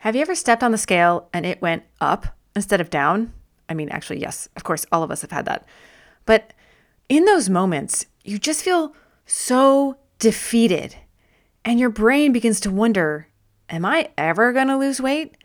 Have 0.00 0.16
you 0.16 0.22
ever 0.22 0.34
stepped 0.34 0.62
on 0.62 0.72
the 0.72 0.78
scale 0.78 1.28
and 1.30 1.44
it 1.44 1.60
went 1.60 1.82
up 2.00 2.26
instead 2.56 2.80
of 2.80 2.88
down? 2.88 3.34
I 3.68 3.74
mean, 3.74 3.90
actually, 3.90 4.18
yes, 4.18 4.48
of 4.56 4.64
course, 4.64 4.86
all 4.90 5.02
of 5.02 5.10
us 5.10 5.20
have 5.20 5.30
had 5.30 5.44
that. 5.44 5.66
But 6.24 6.54
in 7.10 7.26
those 7.26 7.50
moments, 7.50 8.06
you 8.24 8.38
just 8.38 8.64
feel 8.64 8.94
so 9.26 9.98
defeated. 10.18 10.96
And 11.66 11.78
your 11.78 11.90
brain 11.90 12.32
begins 12.32 12.60
to 12.60 12.70
wonder 12.70 13.28
Am 13.68 13.84
I 13.84 14.08
ever 14.16 14.54
going 14.54 14.68
to 14.68 14.78
lose 14.78 15.02
weight? 15.02 15.36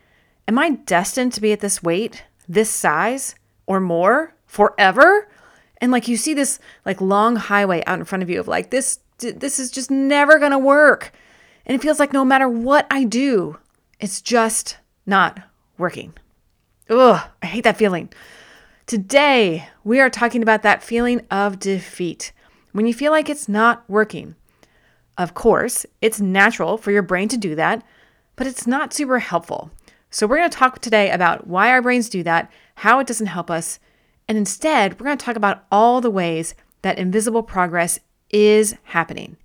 Am 0.48 0.58
I 0.58 0.70
destined 0.70 1.34
to 1.34 1.42
be 1.42 1.52
at 1.52 1.60
this 1.60 1.82
weight, 1.82 2.24
this 2.48 2.70
size, 2.70 3.34
or 3.66 3.78
more 3.78 4.34
forever? 4.46 5.28
And 5.82 5.92
like 5.92 6.08
you 6.08 6.16
see 6.16 6.32
this 6.32 6.58
like 6.86 7.02
long 7.02 7.36
highway 7.36 7.82
out 7.86 7.98
in 7.98 8.06
front 8.06 8.22
of 8.22 8.30
you 8.30 8.40
of 8.40 8.48
like 8.48 8.70
this 8.70 9.00
this 9.18 9.58
is 9.58 9.70
just 9.70 9.90
never 9.90 10.38
going 10.38 10.52
to 10.52 10.58
work. 10.58 11.12
And 11.66 11.74
it 11.74 11.82
feels 11.82 11.98
like 12.00 12.14
no 12.14 12.24
matter 12.24 12.48
what 12.48 12.86
I 12.90 13.04
do, 13.04 13.58
it's 14.00 14.20
just 14.20 14.78
not 15.06 15.40
working. 15.78 16.14
Ugh, 16.90 17.20
I 17.42 17.46
hate 17.46 17.64
that 17.64 17.76
feeling. 17.76 18.10
Today, 18.86 19.68
we 19.84 20.00
are 20.00 20.10
talking 20.10 20.42
about 20.42 20.62
that 20.62 20.82
feeling 20.82 21.22
of 21.30 21.58
defeat 21.58 22.32
when 22.72 22.86
you 22.86 22.94
feel 22.94 23.10
like 23.10 23.28
it's 23.28 23.48
not 23.48 23.88
working. 23.88 24.36
Of 25.18 25.34
course, 25.34 25.86
it's 26.00 26.20
natural 26.20 26.76
for 26.76 26.90
your 26.92 27.02
brain 27.02 27.28
to 27.28 27.36
do 27.36 27.54
that, 27.54 27.82
but 28.36 28.46
it's 28.46 28.66
not 28.66 28.92
super 28.92 29.18
helpful. 29.18 29.70
So, 30.10 30.26
we're 30.26 30.36
going 30.36 30.50
to 30.50 30.56
talk 30.56 30.80
today 30.80 31.10
about 31.10 31.46
why 31.46 31.70
our 31.70 31.82
brains 31.82 32.08
do 32.08 32.22
that, 32.22 32.50
how 32.76 33.00
it 33.00 33.06
doesn't 33.06 33.26
help 33.26 33.50
us, 33.50 33.80
and 34.28 34.36
instead, 34.36 35.00
we're 35.00 35.06
going 35.06 35.18
to 35.18 35.24
talk 35.24 35.36
about 35.36 35.64
all 35.72 36.00
the 36.00 36.10
ways 36.10 36.54
that 36.82 36.98
invisible 36.98 37.42
progress 37.42 37.98
is 38.30 38.76
happening 38.84 39.36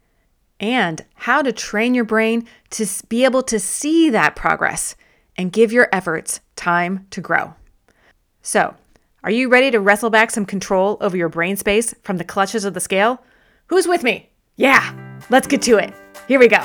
and 0.62 1.04
how 1.16 1.42
to 1.42 1.52
train 1.52 1.96
your 1.96 2.06
brain 2.06 2.48
to 2.70 2.86
be 3.10 3.26
able 3.26 3.42
to 3.44 3.60
see 3.60 4.12
that 4.12 4.36
progress 4.36 4.96
and 5.36 5.52
give 5.52 5.72
your 5.72 5.90
efforts 5.92 6.40
time 6.56 7.08
to 7.10 7.20
grow. 7.20 7.56
So, 8.44 8.76
are 9.24 9.32
you 9.32 9.50
ready 9.50 9.72
to 9.72 9.80
wrestle 9.80 10.10
back 10.10 10.32
some 10.32 10.46
control 10.46 10.98
over 11.02 11.18
your 11.18 11.30
brain 11.30 11.58
space 11.58 11.94
from 12.04 12.18
the 12.18 12.24
clutches 12.24 12.64
of 12.64 12.74
the 12.74 12.80
scale? 12.80 13.24
Who's 13.68 13.88
with 13.88 14.04
me? 14.04 14.30
Yeah, 14.56 14.96
let's 15.30 15.48
get 15.48 15.62
to 15.64 15.78
it. 15.78 15.94
Here 16.28 16.40
we 16.40 16.48
go. 16.48 16.62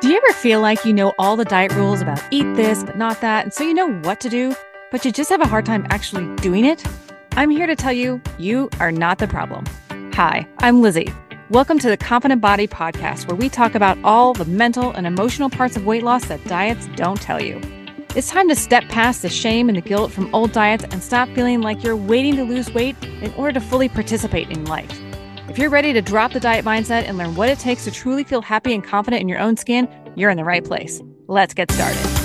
Do 0.00 0.12
you 0.12 0.16
ever 0.16 0.32
feel 0.34 0.60
like 0.60 0.84
you 0.84 0.92
know 0.92 1.12
all 1.18 1.36
the 1.36 1.44
diet 1.44 1.72
rules 1.72 2.00
about 2.00 2.22
eat 2.30 2.54
this 2.54 2.84
but 2.84 2.96
not 2.96 3.20
that, 3.20 3.44
and 3.44 3.52
so 3.52 3.64
you 3.64 3.74
know 3.74 3.92
what 4.00 4.20
to 4.20 4.28
do, 4.28 4.54
but 4.92 5.04
you 5.04 5.10
just 5.10 5.30
have 5.30 5.40
a 5.40 5.48
hard 5.48 5.66
time 5.66 5.86
actually 5.90 6.32
doing 6.36 6.64
it? 6.64 6.84
I'm 7.32 7.50
here 7.50 7.66
to 7.66 7.74
tell 7.76 7.92
you, 7.92 8.20
you 8.38 8.70
are 8.78 8.92
not 8.92 9.18
the 9.18 9.26
problem. 9.26 9.64
Hi, 10.16 10.48
I'm 10.60 10.80
Lizzie. 10.80 11.12
Welcome 11.50 11.78
to 11.78 11.90
the 11.90 11.96
Confident 11.98 12.40
Body 12.40 12.66
podcast, 12.66 13.28
where 13.28 13.36
we 13.36 13.50
talk 13.50 13.74
about 13.74 13.98
all 14.02 14.32
the 14.32 14.46
mental 14.46 14.90
and 14.92 15.06
emotional 15.06 15.50
parts 15.50 15.76
of 15.76 15.84
weight 15.84 16.02
loss 16.02 16.24
that 16.28 16.42
diets 16.46 16.88
don't 16.96 17.20
tell 17.20 17.38
you. 17.38 17.60
It's 18.14 18.30
time 18.30 18.48
to 18.48 18.56
step 18.56 18.84
past 18.88 19.20
the 19.20 19.28
shame 19.28 19.68
and 19.68 19.76
the 19.76 19.82
guilt 19.82 20.10
from 20.10 20.34
old 20.34 20.52
diets 20.52 20.84
and 20.84 21.02
stop 21.02 21.28
feeling 21.34 21.60
like 21.60 21.84
you're 21.84 21.94
waiting 21.94 22.34
to 22.36 22.44
lose 22.44 22.72
weight 22.72 22.96
in 23.20 23.30
order 23.34 23.52
to 23.52 23.60
fully 23.60 23.90
participate 23.90 24.48
in 24.48 24.64
life. 24.64 24.98
If 25.50 25.58
you're 25.58 25.68
ready 25.68 25.92
to 25.92 26.00
drop 26.00 26.32
the 26.32 26.40
diet 26.40 26.64
mindset 26.64 27.06
and 27.06 27.18
learn 27.18 27.34
what 27.34 27.50
it 27.50 27.58
takes 27.58 27.84
to 27.84 27.90
truly 27.90 28.24
feel 28.24 28.40
happy 28.40 28.72
and 28.72 28.82
confident 28.82 29.20
in 29.20 29.28
your 29.28 29.40
own 29.40 29.58
skin, 29.58 29.86
you're 30.16 30.30
in 30.30 30.38
the 30.38 30.44
right 30.44 30.64
place. 30.64 31.02
Let's 31.26 31.52
get 31.52 31.70
started. 31.70 32.15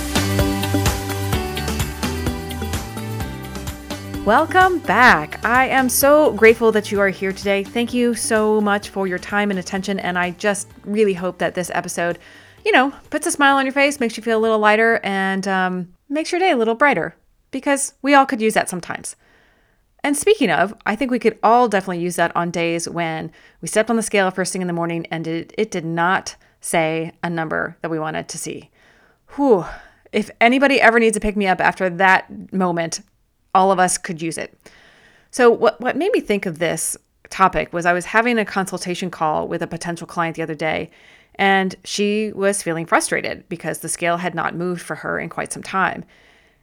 Welcome 4.24 4.78
back. 4.78 5.44
I 5.44 5.66
am 5.66 5.88
so 5.88 6.32
grateful 6.34 6.70
that 6.70 6.92
you 6.92 7.00
are 7.00 7.08
here 7.08 7.32
today. 7.32 7.64
Thank 7.64 7.92
you 7.92 8.14
so 8.14 8.60
much 8.60 8.90
for 8.90 9.08
your 9.08 9.18
time 9.18 9.50
and 9.50 9.58
attention. 9.58 9.98
And 9.98 10.16
I 10.16 10.30
just 10.30 10.68
really 10.84 11.14
hope 11.14 11.38
that 11.38 11.56
this 11.56 11.72
episode, 11.74 12.20
you 12.64 12.70
know, 12.70 12.92
puts 13.10 13.26
a 13.26 13.32
smile 13.32 13.56
on 13.56 13.66
your 13.66 13.72
face, 13.72 13.98
makes 13.98 14.16
you 14.16 14.22
feel 14.22 14.38
a 14.38 14.40
little 14.40 14.60
lighter, 14.60 15.00
and 15.02 15.48
um, 15.48 15.92
makes 16.08 16.30
your 16.30 16.38
day 16.38 16.52
a 16.52 16.56
little 16.56 16.76
brighter 16.76 17.16
because 17.50 17.94
we 18.00 18.14
all 18.14 18.24
could 18.24 18.40
use 18.40 18.54
that 18.54 18.68
sometimes. 18.68 19.16
And 20.04 20.16
speaking 20.16 20.52
of, 20.52 20.72
I 20.86 20.94
think 20.94 21.10
we 21.10 21.18
could 21.18 21.40
all 21.42 21.68
definitely 21.68 22.04
use 22.04 22.14
that 22.14 22.34
on 22.36 22.52
days 22.52 22.88
when 22.88 23.32
we 23.60 23.66
stepped 23.66 23.90
on 23.90 23.96
the 23.96 24.02
scale 24.02 24.30
first 24.30 24.52
thing 24.52 24.62
in 24.62 24.68
the 24.68 24.72
morning 24.72 25.04
and 25.10 25.26
it, 25.26 25.52
it 25.58 25.72
did 25.72 25.84
not 25.84 26.36
say 26.60 27.10
a 27.24 27.30
number 27.30 27.76
that 27.82 27.90
we 27.90 27.98
wanted 27.98 28.28
to 28.28 28.38
see. 28.38 28.70
Whew. 29.34 29.64
If 30.12 30.30
anybody 30.40 30.80
ever 30.80 31.00
needs 31.00 31.14
to 31.14 31.20
pick 31.20 31.36
me 31.36 31.48
up 31.48 31.60
after 31.60 31.90
that 31.90 32.52
moment, 32.52 33.00
all 33.54 33.72
of 33.72 33.78
us 33.78 33.98
could 33.98 34.22
use 34.22 34.38
it. 34.38 34.58
So, 35.30 35.50
what, 35.50 35.80
what 35.80 35.96
made 35.96 36.12
me 36.12 36.20
think 36.20 36.46
of 36.46 36.58
this 36.58 36.96
topic 37.30 37.72
was 37.72 37.86
I 37.86 37.92
was 37.92 38.06
having 38.06 38.38
a 38.38 38.44
consultation 38.44 39.10
call 39.10 39.48
with 39.48 39.62
a 39.62 39.66
potential 39.66 40.06
client 40.06 40.36
the 40.36 40.42
other 40.42 40.54
day, 40.54 40.90
and 41.36 41.74
she 41.84 42.32
was 42.32 42.62
feeling 42.62 42.86
frustrated 42.86 43.48
because 43.48 43.78
the 43.78 43.88
scale 43.88 44.18
had 44.18 44.34
not 44.34 44.54
moved 44.54 44.82
for 44.82 44.96
her 44.96 45.18
in 45.18 45.28
quite 45.28 45.52
some 45.52 45.62
time. 45.62 46.04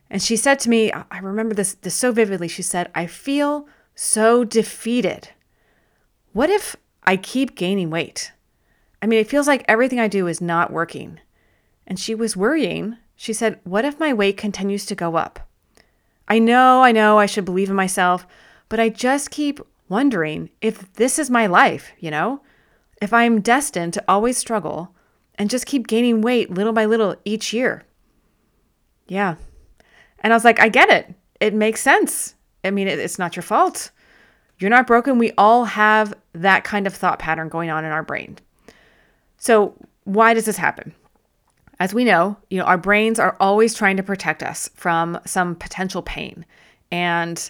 And 0.09 0.21
she 0.21 0.35
said 0.35 0.59
to 0.59 0.69
me, 0.69 0.91
I 0.91 1.19
remember 1.19 1.55
this, 1.55 1.75
this 1.75 1.95
so 1.95 2.11
vividly. 2.11 2.47
She 2.47 2.61
said, 2.61 2.89
I 2.95 3.05
feel 3.05 3.67
so 3.95 4.43
defeated. 4.43 5.29
What 6.33 6.49
if 6.49 6.75
I 7.03 7.17
keep 7.17 7.55
gaining 7.55 7.89
weight? 7.89 8.31
I 9.01 9.07
mean, 9.07 9.19
it 9.19 9.29
feels 9.29 9.47
like 9.47 9.63
everything 9.67 9.99
I 9.99 10.07
do 10.07 10.27
is 10.27 10.41
not 10.41 10.71
working. 10.71 11.19
And 11.87 11.99
she 11.99 12.13
was 12.15 12.37
worrying. 12.37 12.97
She 13.15 13.33
said, 13.33 13.59
What 13.63 13.85
if 13.85 13.99
my 13.99 14.13
weight 14.13 14.37
continues 14.37 14.85
to 14.87 14.95
go 14.95 15.15
up? 15.15 15.47
I 16.29 16.39
know, 16.39 16.83
I 16.83 16.91
know 16.91 17.17
I 17.17 17.25
should 17.25 17.45
believe 17.45 17.69
in 17.69 17.75
myself, 17.75 18.27
but 18.69 18.79
I 18.79 18.89
just 18.89 19.31
keep 19.31 19.59
wondering 19.89 20.51
if 20.61 20.93
this 20.93 21.17
is 21.17 21.29
my 21.29 21.47
life, 21.47 21.91
you 21.99 22.11
know? 22.11 22.41
If 23.01 23.13
I'm 23.13 23.41
destined 23.41 23.93
to 23.93 24.03
always 24.07 24.37
struggle 24.37 24.93
and 25.35 25.49
just 25.49 25.65
keep 25.65 25.87
gaining 25.87 26.21
weight 26.21 26.51
little 26.51 26.73
by 26.73 26.85
little 26.85 27.15
each 27.25 27.51
year. 27.53 27.83
Yeah. 29.07 29.35
And 30.19 30.31
I 30.31 30.35
was 30.35 30.45
like, 30.45 30.59
I 30.59 30.69
get 30.69 30.89
it. 30.89 31.15
It 31.39 31.53
makes 31.53 31.81
sense. 31.81 32.35
I 32.63 32.71
mean, 32.71 32.87
it's 32.87 33.17
not 33.17 33.35
your 33.35 33.43
fault. 33.43 33.91
You're 34.59 34.69
not 34.69 34.85
broken. 34.85 35.17
We 35.17 35.31
all 35.37 35.65
have 35.65 36.13
that 36.33 36.63
kind 36.65 36.85
of 36.85 36.93
thought 36.93 37.19
pattern 37.19 37.47
going 37.49 37.69
on 37.69 37.85
in 37.85 37.91
our 37.91 38.03
brain. 38.03 38.37
So, 39.37 39.73
why 40.03 40.33
does 40.33 40.45
this 40.45 40.57
happen? 40.57 40.93
As 41.79 41.93
we 41.93 42.03
know, 42.03 42.37
you 42.49 42.57
know, 42.57 42.65
our 42.65 42.77
brains 42.77 43.19
are 43.19 43.37
always 43.39 43.73
trying 43.73 43.97
to 43.97 44.03
protect 44.03 44.43
us 44.43 44.69
from 44.75 45.19
some 45.25 45.55
potential 45.55 46.01
pain. 46.01 46.45
And 46.91 47.49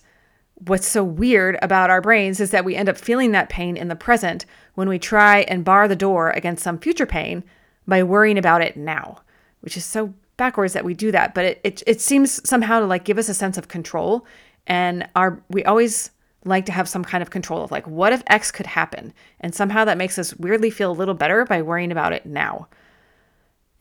what's 0.56 0.88
so 0.88 1.04
weird 1.04 1.58
about 1.62 1.90
our 1.90 2.02
brains 2.02 2.40
is 2.40 2.52
that 2.52 2.66
we 2.66 2.76
end 2.76 2.90
up 2.90 2.98
feeling 2.98 3.32
that 3.32 3.50
pain 3.50 3.76
in 3.76 3.88
the 3.88 3.96
present 3.96 4.46
when 4.76 4.90
we 4.90 5.00
try 5.00 5.40
and 5.42 5.66
bar 5.66 5.88
the 5.88 5.96
door 5.96 6.32
against 6.32 6.64
some 6.64 6.78
future 6.78 7.06
pain 7.06 7.44
by 7.88 8.04
worrying 8.04 8.38
about 8.38 8.62
it 8.62 8.78
now, 8.78 9.22
which 9.62 9.76
is 9.76 9.86
so 9.86 10.14
backwards 10.38 10.74
that 10.74 10.86
we 10.86 10.94
do 10.94 11.12
that. 11.12 11.34
But 11.34 11.46
it, 11.46 11.62
it, 11.64 11.84
it 11.88 12.02
seems 12.02 12.48
somehow 12.48 12.82
to 12.82 12.86
like 12.86 13.06
give 13.06 13.18
us 13.18 13.30
a 13.30 13.34
sense 13.34 13.58
of 13.58 13.68
control. 13.68 14.26
And 14.68 15.08
our 15.16 15.42
we 15.50 15.64
always 15.64 16.12
like 16.46 16.66
to 16.68 16.72
have 16.72 16.88
some 16.88 17.04
kind 17.04 17.22
of 17.22 17.32
control 17.32 17.64
of 17.64 17.72
like, 17.72 17.88
what 17.88 18.14
if 18.14 18.24
X 18.28 18.52
could 18.52 18.68
happen? 18.68 19.14
And 19.40 19.56
somehow 19.56 19.86
that 19.86 19.98
makes 19.98 20.20
us 20.20 20.36
weirdly 20.36 20.70
feel 20.70 20.92
a 20.92 20.94
little 20.94 21.16
better 21.16 21.46
by 21.46 21.62
worrying 21.62 21.92
about 21.92 22.14
it 22.14 22.26
now. 22.26 22.68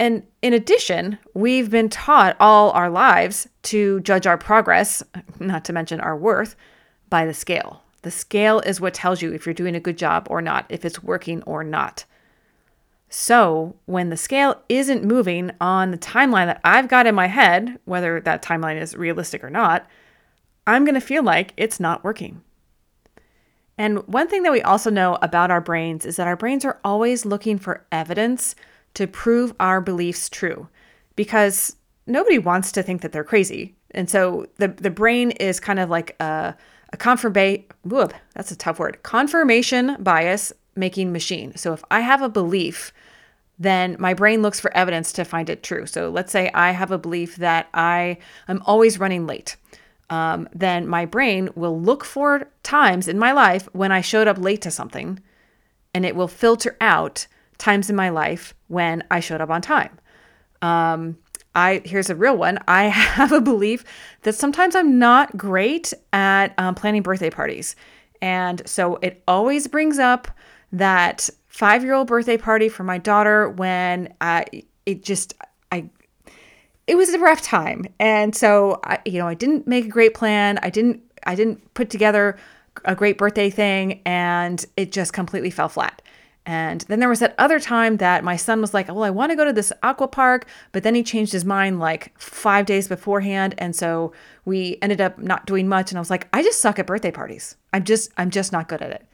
And 0.01 0.25
in 0.43 0.53
addition, 0.53 1.19
we've 1.35 1.71
been 1.71 1.89
taught 1.89 2.37
all 2.39 2.71
our 2.71 2.89
lives 2.89 3.49
to 3.65 4.01
judge 4.01 4.27
our 4.27 4.39
progress, 4.39 5.03
not 5.41 5.65
to 5.65 5.73
mention 5.73 6.01
our 6.01 6.17
worth, 6.17 6.55
by 7.11 7.27
the 7.27 7.35
scale. 7.35 7.83
The 8.03 8.11
scale 8.11 8.61
is 8.61 8.81
what 8.81 8.95
tells 8.95 9.23
you 9.23 9.33
if 9.33 9.45
you're 9.45 9.55
doing 9.55 9.75
a 9.75 9.81
good 9.81 9.99
job 9.99 10.29
or 10.31 10.41
not, 10.41 10.67
if 10.69 10.85
it's 10.85 11.03
working 11.03 11.43
or 11.43 11.65
not. 11.65 12.05
So, 13.11 13.75
when 13.87 14.11
the 14.11 14.17
scale 14.17 14.63
isn't 14.69 15.03
moving 15.03 15.51
on 15.61 15.91
the 15.91 15.99
timeline 15.99 16.47
that 16.47 16.61
I've 16.63 16.89
got 16.89 17.07
in 17.07 17.15
my 17.15 17.27
head, 17.27 17.79
whether 17.87 18.21
that 18.21 18.43
timeline 18.43 18.81
is 18.81 18.95
realistic 18.95 19.43
or 19.43 19.51
not, 19.51 19.87
I'm 20.67 20.85
going 20.85 20.95
to 20.95 21.01
feel 21.01 21.23
like 21.23 21.55
it's 21.57 21.81
not 21.81 22.05
working. 22.05 22.43
And 23.79 24.07
one 24.07 24.29
thing 24.29 24.43
that 24.43 24.53
we 24.53 24.61
also 24.61 24.91
know 24.91 25.17
about 25.23 25.51
our 25.51 25.61
brains 25.61 26.05
is 26.05 26.17
that 26.17 26.27
our 26.27 26.37
brains 26.37 26.65
are 26.65 26.79
always 26.85 27.25
looking 27.25 27.59
for 27.59 27.87
evidence 27.91 28.55
to 28.95 29.07
prove 29.07 29.53
our 29.61 29.81
beliefs 29.81 30.29
true 30.29 30.69
because 31.17 31.77
nobody 32.07 32.39
wants 32.39 32.73
to 32.73 32.83
think 32.83 33.03
that 33.03 33.13
they're 33.13 33.25
crazy. 33.25 33.75
And 33.93 34.09
so 34.09 34.47
the, 34.57 34.69
the 34.69 34.91
brain 34.91 35.31
is 35.33 35.61
kind 35.61 35.79
of 35.79 35.91
like 35.91 36.17
a, 36.21 36.55
a 36.93 36.97
confirmation, 36.97 37.65
that's 38.35 38.51
a 38.51 38.57
tough 38.57 38.79
word, 38.79 39.03
confirmation 39.03 39.97
bias 40.01 40.53
making 40.77 41.13
machine. 41.13 41.57
So 41.57 41.73
if 41.73 41.83
I 41.91 42.01
have 42.01 42.23
a 42.23 42.29
belief, 42.29 42.93
then 43.59 43.97
my 43.99 44.15
brain 44.15 44.43
looks 44.43 44.61
for 44.61 44.73
evidence 44.75 45.13
to 45.13 45.25
find 45.25 45.51
it 45.51 45.63
true. 45.63 45.87
So 45.87 46.11
let's 46.11 46.31
say 46.31 46.51
I 46.55 46.71
have 46.71 46.93
a 46.93 46.99
belief 46.99 47.37
that 47.37 47.69
I 47.75 48.19
am 48.47 48.63
always 48.65 49.01
running 49.01 49.27
late. 49.27 49.57
Um, 50.11 50.49
then 50.55 50.87
my 50.87 51.05
brain 51.05 51.51
will 51.55 51.79
look 51.79 52.05
for 52.05 52.49
times 52.63 53.09
in 53.09 53.19
my 53.19 53.33
life 53.33 53.69
when 53.73 53.93
I 53.93 54.01
showed 54.01 54.29
up 54.29 54.39
late 54.39 54.63
to 54.63 54.71
something 54.71 55.21
and 55.93 56.07
it 56.07 56.17
will 56.17 56.29
filter 56.29 56.77
out 56.81 57.27
times 57.59 57.91
in 57.91 57.97
my 57.97 58.09
life 58.09 58.55
when 58.69 59.05
I 59.11 59.21
showed 59.21 59.41
up 59.41 59.51
on 59.51 59.61
time. 59.61 59.99
Um, 60.63 61.19
I 61.55 61.83
here's 61.85 62.11
a 62.11 62.17
real 62.17 62.37
one. 62.37 62.59
I 62.69 62.85
have 62.89 63.33
a 63.33 63.41
belief 63.41 63.85
that 64.23 64.35
sometimes 64.35 64.75
I'm 64.75 64.99
not 64.99 65.37
great 65.37 65.93
at 66.13 66.55
um, 66.59 66.75
planning 66.75 67.03
birthday 67.03 67.31
parties, 67.31 67.77
and 68.23 68.63
so 68.67 68.97
it 69.03 69.23
always 69.27 69.67
brings 69.67 69.99
up 69.99 70.29
that 70.73 71.31
five 71.59 71.83
year 71.83 71.95
old 71.95 72.07
birthday 72.07 72.37
party 72.37 72.69
for 72.69 72.85
my 72.85 72.99
daughter 72.99 73.49
when 73.49 74.15
I, 74.21 74.45
it 74.87 75.03
just, 75.03 75.35
I, 75.73 75.89
it 76.87 76.97
was 76.97 77.09
a 77.11 77.19
rough 77.19 77.43
time. 77.43 77.87
And 77.99 78.35
so 78.35 78.81
I, 78.85 79.01
you 79.05 79.19
know, 79.19 79.27
I 79.27 79.35
didn't 79.35 79.67
make 79.67 79.87
a 79.87 79.89
great 79.89 80.15
plan. 80.15 80.59
I 80.63 80.71
didn't, 80.71 81.03
I 81.25 81.35
didn't 81.35 81.75
put 81.75 81.91
together 81.91 82.39
a 82.85 82.95
great 82.95 83.19
birthday 83.19 83.51
thing 83.51 84.01
and 84.07 84.65
it 84.77 84.93
just 84.93 85.13
completely 85.13 85.51
fell 85.51 85.69
flat. 85.69 86.01
And 86.49 86.81
then 86.89 86.99
there 86.99 87.11
was 87.11 87.19
that 87.19 87.35
other 87.37 87.61
time 87.61 87.99
that 87.99 88.25
my 88.25 88.37
son 88.37 88.63
was 88.63 88.73
like, 88.73 88.89
Well, 88.89 89.05
I 89.05 89.11
want 89.11 89.31
to 89.31 89.37
go 89.37 89.45
to 89.45 89.53
this 89.53 89.71
aqua 89.83 90.09
park, 90.09 90.47
but 90.73 90.83
then 90.83 90.95
he 90.95 91.03
changed 91.03 91.31
his 91.31 91.45
mind 91.45 91.79
like 91.79 92.19
five 92.19 92.65
days 92.65 92.89
beforehand. 92.89 93.55
And 93.59 93.77
so 93.77 94.15
we 94.47 94.79
ended 94.81 94.99
up 94.99 95.19
not 95.19 95.45
doing 95.45 95.69
much. 95.69 95.91
And 95.91 95.99
I 95.99 96.01
was 96.01 96.09
like, 96.09 96.27
I 96.33 96.43
just 96.43 96.61
suck 96.61 96.79
at 96.79 96.87
birthday 96.87 97.11
parties. 97.11 97.57
I'm 97.75 97.85
just, 97.85 98.11
I'm 98.17 98.31
just 98.31 98.51
not 98.51 98.67
good 98.67 98.81
at 98.81 98.93
it. 98.93 99.07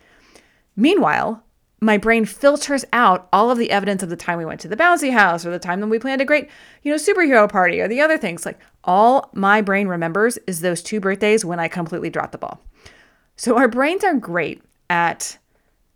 Meanwhile, 0.77 1.43
my 1.81 1.99
brain 1.99 2.25
filters 2.25 2.85
out 2.93 3.29
all 3.33 3.51
of 3.51 3.59
the 3.59 3.73
evidence 3.73 4.05
of 4.05 4.11
the 4.11 4.17
time 4.17 4.39
we 4.39 4.45
went 4.45 4.61
to 4.61 4.69
the 4.69 4.77
bouncy 4.77 5.13
house 5.13 5.45
or 5.45 5.51
the 5.51 5.59
time 5.59 5.81
that 5.81 5.89
we 5.89 5.99
planned 5.99 6.21
a 6.21 6.25
great, 6.25 6.49
you 6.85 6.93
know, 6.93 6.97
superhero 6.97 7.51
party 7.51 7.81
or 7.81 7.89
the 7.89 8.01
other 8.01 8.17
things. 8.17 8.47
Like 8.47 8.61
all 8.85 9.31
my 9.33 9.61
brain 9.61 9.89
remembers 9.89 10.39
is 10.47 10.61
those 10.61 10.85
two 10.85 11.01
birthdays 11.01 11.45
when 11.45 11.59
I 11.59 11.67
completely 11.67 12.11
dropped 12.11 12.31
the 12.31 12.39
ball. 12.39 12.61
So 13.35 13.57
our 13.57 13.67
brains 13.67 14.05
are 14.05 14.15
great 14.15 14.63
at 14.89 15.37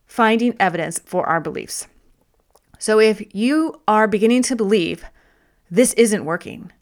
finding 0.08 0.56
evidence 0.58 0.98
for 0.98 1.26
our 1.26 1.40
beliefs. 1.40 1.86
So 2.80 2.98
if 2.98 3.34
you 3.34 3.80
are 3.86 4.08
beginning 4.08 4.42
to 4.44 4.56
believe 4.56 5.04
this 5.70 5.92
isn't 5.94 6.24
working, 6.24 6.72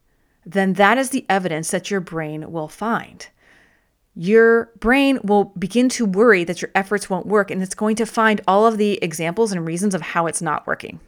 then 0.46 0.75
that 0.75 0.96
is 0.96 1.11
the 1.11 1.26
evidence 1.28 1.70
that 1.73 1.90
your 1.90 2.00
brain 2.00 2.52
will 2.52 2.69
find. 2.69 3.26
Your 4.14 4.70
brain 4.78 5.19
will 5.23 5.46
begin 5.58 5.88
to 5.90 6.06
worry 6.06 6.44
that 6.44 6.62
your 6.62 6.70
efforts 6.75 7.11
won't 7.11 7.26
work, 7.26 7.50
and 7.50 7.62
it's 7.62 7.75
going 7.75 7.96
to 7.96 8.06
find 8.06 8.40
all 8.46 8.67
of 8.67 8.78
the 8.78 8.99
examples 9.02 9.52
and 9.52 9.67
reasons 9.67 9.94
of 9.94 10.00
how 10.00 10.26
it's 10.26 10.40
not 10.40 10.67
working. 10.67 11.00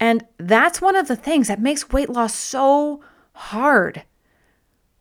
And 0.00 0.24
that's 0.38 0.80
one 0.80 0.96
of 0.96 1.06
the 1.06 1.16
things 1.16 1.46
that 1.48 1.60
makes 1.60 1.90
weight 1.90 2.08
loss 2.08 2.34
so 2.34 3.00
hard. 3.34 4.02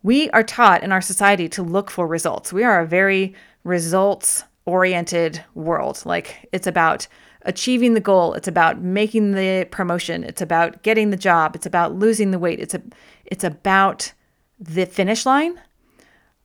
We 0.04 0.30
are 0.32 0.44
taught 0.44 0.84
in 0.84 0.92
our 0.92 1.02
society 1.02 1.48
to 1.50 1.64
look 1.64 1.90
for 1.90 2.06
results. 2.06 2.54
We 2.54 2.64
are 2.64 2.82
a 2.82 2.86
very 2.86 3.34
results 3.64 4.44
oriented 4.66 5.44
world. 5.56 6.02
Like 6.06 6.48
it's 6.52 6.68
about 6.68 7.08
achieving 7.44 7.94
the 7.94 8.00
goal, 8.00 8.34
it's 8.34 8.48
about 8.48 8.82
making 8.82 9.32
the 9.32 9.68
promotion, 9.72 10.24
it's 10.24 10.42
about 10.42 10.84
getting 10.84 11.10
the 11.10 11.18
job, 11.18 11.56
it's 11.56 11.66
about 11.66 11.96
losing 11.96 12.32
the 12.32 12.40
weight. 12.40 12.60
It's 12.60 12.74
a 12.74 12.82
it's 13.26 13.44
about 13.44 14.14
the 14.60 14.86
finish 14.86 15.26
line. 15.26 15.60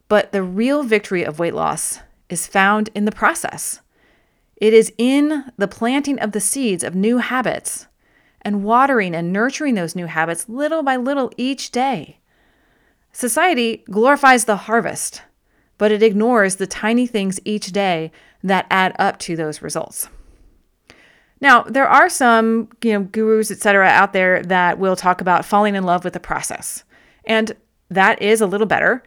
But 0.09 0.33
the 0.33 0.43
real 0.43 0.83
victory 0.83 1.23
of 1.23 1.39
weight 1.39 1.55
loss 1.55 2.01
is 2.29 2.47
found 2.47 2.89
in 2.95 3.05
the 3.05 3.13
process. 3.13 3.81
It 4.57 4.75
is 4.75 4.93
in 4.99 5.45
the 5.57 5.69
planting 5.69 6.19
of 6.19 6.33
the 6.33 6.41
seeds 6.41 6.83
of 6.83 6.95
new 6.95 7.19
habits 7.19 7.87
and 8.43 8.65
watering 8.65 9.15
and 9.15 9.33
nurturing 9.33 9.75
those 9.75 9.95
new 9.95 10.07
habits 10.07 10.49
little 10.49 10.83
by 10.83 10.97
little 10.97 11.31
each 11.37 11.71
day. 11.71 12.19
Society 13.13 13.85
glorifies 13.91 14.45
the 14.45 14.57
harvest, 14.57 15.23
but 15.79 15.93
it 15.93 16.03
ignores 16.03 16.57
the 16.57 16.67
tiny 16.67 17.07
things 17.07 17.41
each 17.45 17.73
day 17.73 18.11
that 18.43 18.67
add 18.71 18.95
up 18.99 19.19
to 19.21 19.37
those 19.37 19.63
results. 19.63 20.09
Now, 21.41 21.63
there 21.63 21.87
are 21.87 22.09
some, 22.09 22.69
you 22.83 22.93
know, 22.93 23.05
gurus, 23.05 23.51
etc., 23.51 23.87
out 23.87 24.13
there 24.13 24.43
that 24.43 24.79
will 24.79 24.97
talk 24.97 25.21
about 25.21 25.45
falling 25.45 25.77
in 25.77 25.85
love 25.85 26.05
with 26.05 26.13
the 26.13 26.21
process. 26.21 26.83
And 27.25 27.53
that 27.91 28.21
is 28.21 28.41
a 28.41 28.47
little 28.47 28.67
better. 28.67 29.03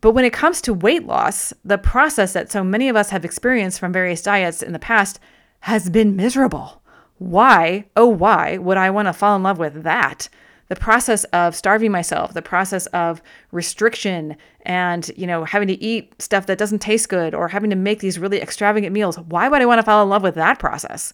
But 0.00 0.10
when 0.10 0.24
it 0.24 0.32
comes 0.32 0.60
to 0.62 0.74
weight 0.74 1.06
loss, 1.06 1.52
the 1.64 1.78
process 1.78 2.32
that 2.32 2.50
so 2.50 2.64
many 2.64 2.88
of 2.88 2.96
us 2.96 3.10
have 3.10 3.24
experienced 3.24 3.78
from 3.78 3.92
various 3.92 4.22
diets 4.22 4.60
in 4.62 4.72
the 4.72 4.80
past 4.80 5.20
has 5.60 5.88
been 5.88 6.16
miserable. 6.16 6.82
Why, 7.18 7.84
oh, 7.96 8.08
why 8.08 8.58
would 8.58 8.76
I 8.76 8.90
want 8.90 9.06
to 9.06 9.12
fall 9.12 9.36
in 9.36 9.44
love 9.44 9.58
with 9.58 9.84
that? 9.84 10.28
The 10.72 10.80
process 10.80 11.24
of 11.24 11.54
starving 11.54 11.92
myself, 11.92 12.32
the 12.32 12.40
process 12.40 12.86
of 12.86 13.20
restriction 13.50 14.34
and, 14.62 15.10
you 15.18 15.26
know, 15.26 15.44
having 15.44 15.68
to 15.68 15.78
eat 15.84 16.14
stuff 16.18 16.46
that 16.46 16.56
doesn't 16.56 16.78
taste 16.78 17.10
good 17.10 17.34
or 17.34 17.48
having 17.48 17.68
to 17.68 17.76
make 17.76 18.00
these 18.00 18.18
really 18.18 18.40
extravagant 18.40 18.90
meals. 18.90 19.18
Why 19.18 19.50
would 19.50 19.60
I 19.60 19.66
want 19.66 19.80
to 19.80 19.82
fall 19.82 20.02
in 20.02 20.08
love 20.08 20.22
with 20.22 20.34
that 20.36 20.58
process? 20.58 21.12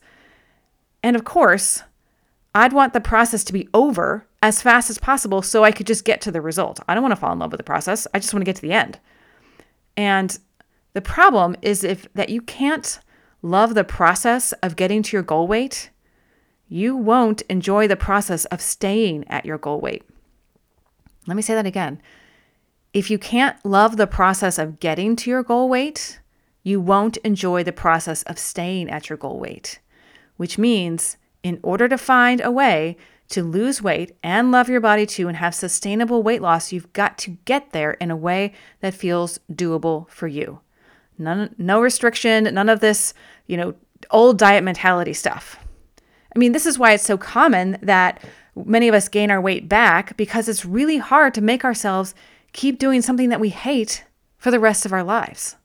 And 1.02 1.16
of 1.16 1.24
course, 1.24 1.82
I'd 2.54 2.72
want 2.72 2.92
the 2.92 3.00
process 3.00 3.42
to 3.42 3.52
be 3.52 3.68
over 3.74 4.28
as 4.44 4.62
fast 4.62 4.90
as 4.90 4.98
possible 4.98 5.42
so 5.42 5.64
I 5.64 5.72
could 5.72 5.88
just 5.88 6.04
get 6.04 6.20
to 6.20 6.30
the 6.30 6.40
result. 6.40 6.78
I 6.86 6.94
don't 6.94 7.02
want 7.02 7.10
to 7.10 7.20
fall 7.20 7.32
in 7.32 7.40
love 7.40 7.50
with 7.50 7.58
the 7.58 7.64
process. 7.64 8.06
I 8.14 8.20
just 8.20 8.32
want 8.32 8.42
to 8.42 8.48
get 8.48 8.54
to 8.54 8.62
the 8.62 8.72
end. 8.72 9.00
And 9.96 10.38
the 10.92 11.00
problem 11.00 11.56
is 11.62 11.82
if 11.82 12.06
that 12.14 12.28
you 12.28 12.42
can't 12.42 13.00
love 13.42 13.74
the 13.74 13.82
process 13.82 14.52
of 14.62 14.76
getting 14.76 15.02
to 15.02 15.16
your 15.16 15.24
goal 15.24 15.48
weight 15.48 15.90
you 16.68 16.96
won't 16.96 17.42
enjoy 17.42 17.88
the 17.88 17.96
process 17.96 18.44
of 18.46 18.60
staying 18.60 19.26
at 19.28 19.44
your 19.44 19.58
goal 19.58 19.80
weight. 19.80 20.04
Let 21.26 21.36
me 21.36 21.42
say 21.42 21.54
that 21.54 21.66
again. 21.66 22.00
If 22.92 23.10
you 23.10 23.18
can't 23.18 23.62
love 23.64 23.96
the 23.96 24.06
process 24.06 24.58
of 24.58 24.80
getting 24.80 25.16
to 25.16 25.30
your 25.30 25.42
goal 25.42 25.68
weight, 25.68 26.20
you 26.62 26.80
won't 26.80 27.16
enjoy 27.18 27.62
the 27.62 27.72
process 27.72 28.22
of 28.24 28.38
staying 28.38 28.90
at 28.90 29.08
your 29.08 29.18
goal 29.18 29.38
weight, 29.38 29.78
which 30.36 30.58
means 30.58 31.16
in 31.42 31.60
order 31.62 31.88
to 31.88 31.98
find 31.98 32.40
a 32.40 32.50
way 32.50 32.96
to 33.28 33.42
lose 33.42 33.82
weight 33.82 34.16
and 34.22 34.50
love 34.50 34.68
your 34.68 34.80
body 34.80 35.06
too 35.06 35.28
and 35.28 35.36
have 35.36 35.54
sustainable 35.54 36.22
weight 36.22 36.40
loss, 36.40 36.72
you've 36.72 36.92
got 36.92 37.18
to 37.18 37.36
get 37.44 37.72
there 37.72 37.92
in 37.92 38.10
a 38.10 38.16
way 38.16 38.52
that 38.80 38.94
feels 38.94 39.38
doable 39.52 40.08
for 40.08 40.26
you. 40.26 40.60
None, 41.18 41.54
no 41.58 41.80
restriction, 41.80 42.44
none 42.44 42.68
of 42.68 42.80
this, 42.80 43.12
you 43.46 43.56
know, 43.56 43.74
old 44.10 44.38
diet 44.38 44.64
mentality 44.64 45.12
stuff. 45.12 45.58
I 46.38 46.40
mean, 46.40 46.52
this 46.52 46.66
is 46.66 46.78
why 46.78 46.92
it's 46.92 47.02
so 47.02 47.18
common 47.18 47.78
that 47.82 48.22
many 48.54 48.86
of 48.86 48.94
us 48.94 49.08
gain 49.08 49.28
our 49.32 49.40
weight 49.40 49.68
back 49.68 50.16
because 50.16 50.48
it's 50.48 50.64
really 50.64 50.98
hard 50.98 51.34
to 51.34 51.40
make 51.40 51.64
ourselves 51.64 52.14
keep 52.52 52.78
doing 52.78 53.02
something 53.02 53.28
that 53.30 53.40
we 53.40 53.48
hate 53.48 54.04
for 54.36 54.52
the 54.52 54.60
rest 54.60 54.86
of 54.86 54.92
our 54.92 55.02
lives. 55.02 55.56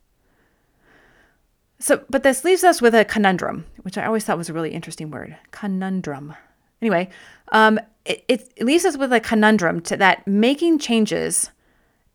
So, 1.78 2.04
but 2.10 2.24
this 2.24 2.44
leaves 2.44 2.64
us 2.64 2.82
with 2.82 2.96
a 2.96 3.06
conundrum, 3.06 3.68
which 3.84 4.00
I 4.00 4.06
always 4.06 4.26
thought 4.26 4.40
was 4.40 4.50
a 4.50 4.54
really 4.54 4.72
interesting 4.72 5.12
word 5.12 5.38
conundrum. 5.52 6.34
Anyway, 6.82 7.08
um, 7.52 7.80
it, 8.04 8.26
it 8.28 8.64
leaves 8.64 8.84
us 8.84 8.98
with 8.98 9.14
a 9.14 9.20
conundrum 9.20 9.80
to 9.82 9.98
that 9.98 10.28
making 10.28 10.80
changes 10.80 11.52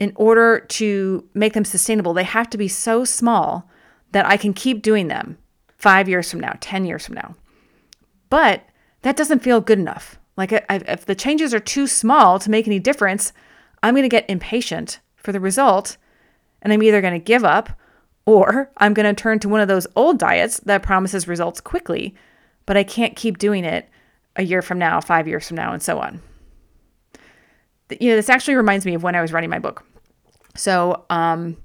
in 0.00 0.12
order 0.16 0.58
to 0.58 1.28
make 1.32 1.52
them 1.52 1.64
sustainable, 1.64 2.12
they 2.12 2.24
have 2.24 2.50
to 2.50 2.58
be 2.58 2.66
so 2.66 3.04
small 3.04 3.70
that 4.10 4.26
I 4.26 4.36
can 4.36 4.52
keep 4.52 4.82
doing 4.82 5.06
them 5.06 5.38
five 5.76 6.08
years 6.08 6.28
from 6.28 6.40
now, 6.40 6.56
10 6.60 6.84
years 6.84 7.06
from 7.06 7.14
now. 7.14 7.36
But 8.30 8.64
that 9.02 9.16
doesn't 9.16 9.40
feel 9.40 9.60
good 9.60 9.78
enough. 9.78 10.18
Like 10.36 10.52
if 10.52 11.06
the 11.06 11.14
changes 11.14 11.52
are 11.52 11.60
too 11.60 11.86
small 11.86 12.38
to 12.38 12.50
make 12.50 12.66
any 12.66 12.78
difference, 12.78 13.32
I'm 13.82 13.94
going 13.94 14.04
to 14.04 14.08
get 14.08 14.28
impatient 14.28 15.00
for 15.16 15.32
the 15.32 15.40
result 15.40 15.96
and 16.62 16.72
I'm 16.72 16.82
either 16.82 17.00
going 17.00 17.14
to 17.14 17.18
give 17.18 17.44
up 17.44 17.70
or 18.26 18.70
I'm 18.76 18.94
going 18.94 19.12
to 19.12 19.20
turn 19.20 19.38
to 19.40 19.48
one 19.48 19.60
of 19.60 19.68
those 19.68 19.86
old 19.96 20.18
diets 20.18 20.60
that 20.60 20.82
promises 20.82 21.26
results 21.26 21.60
quickly, 21.60 22.14
but 22.66 22.76
I 22.76 22.84
can't 22.84 23.16
keep 23.16 23.38
doing 23.38 23.64
it 23.64 23.88
a 24.36 24.42
year 24.42 24.62
from 24.62 24.78
now, 24.78 25.00
5 25.00 25.26
years 25.26 25.48
from 25.48 25.56
now 25.56 25.72
and 25.72 25.82
so 25.82 25.98
on. 25.98 26.20
You 27.98 28.10
know, 28.10 28.16
this 28.16 28.28
actually 28.28 28.56
reminds 28.56 28.84
me 28.84 28.94
of 28.94 29.02
when 29.02 29.14
I 29.14 29.22
was 29.22 29.32
writing 29.32 29.50
my 29.50 29.58
book. 29.58 29.84
So, 30.54 31.04
um 31.10 31.56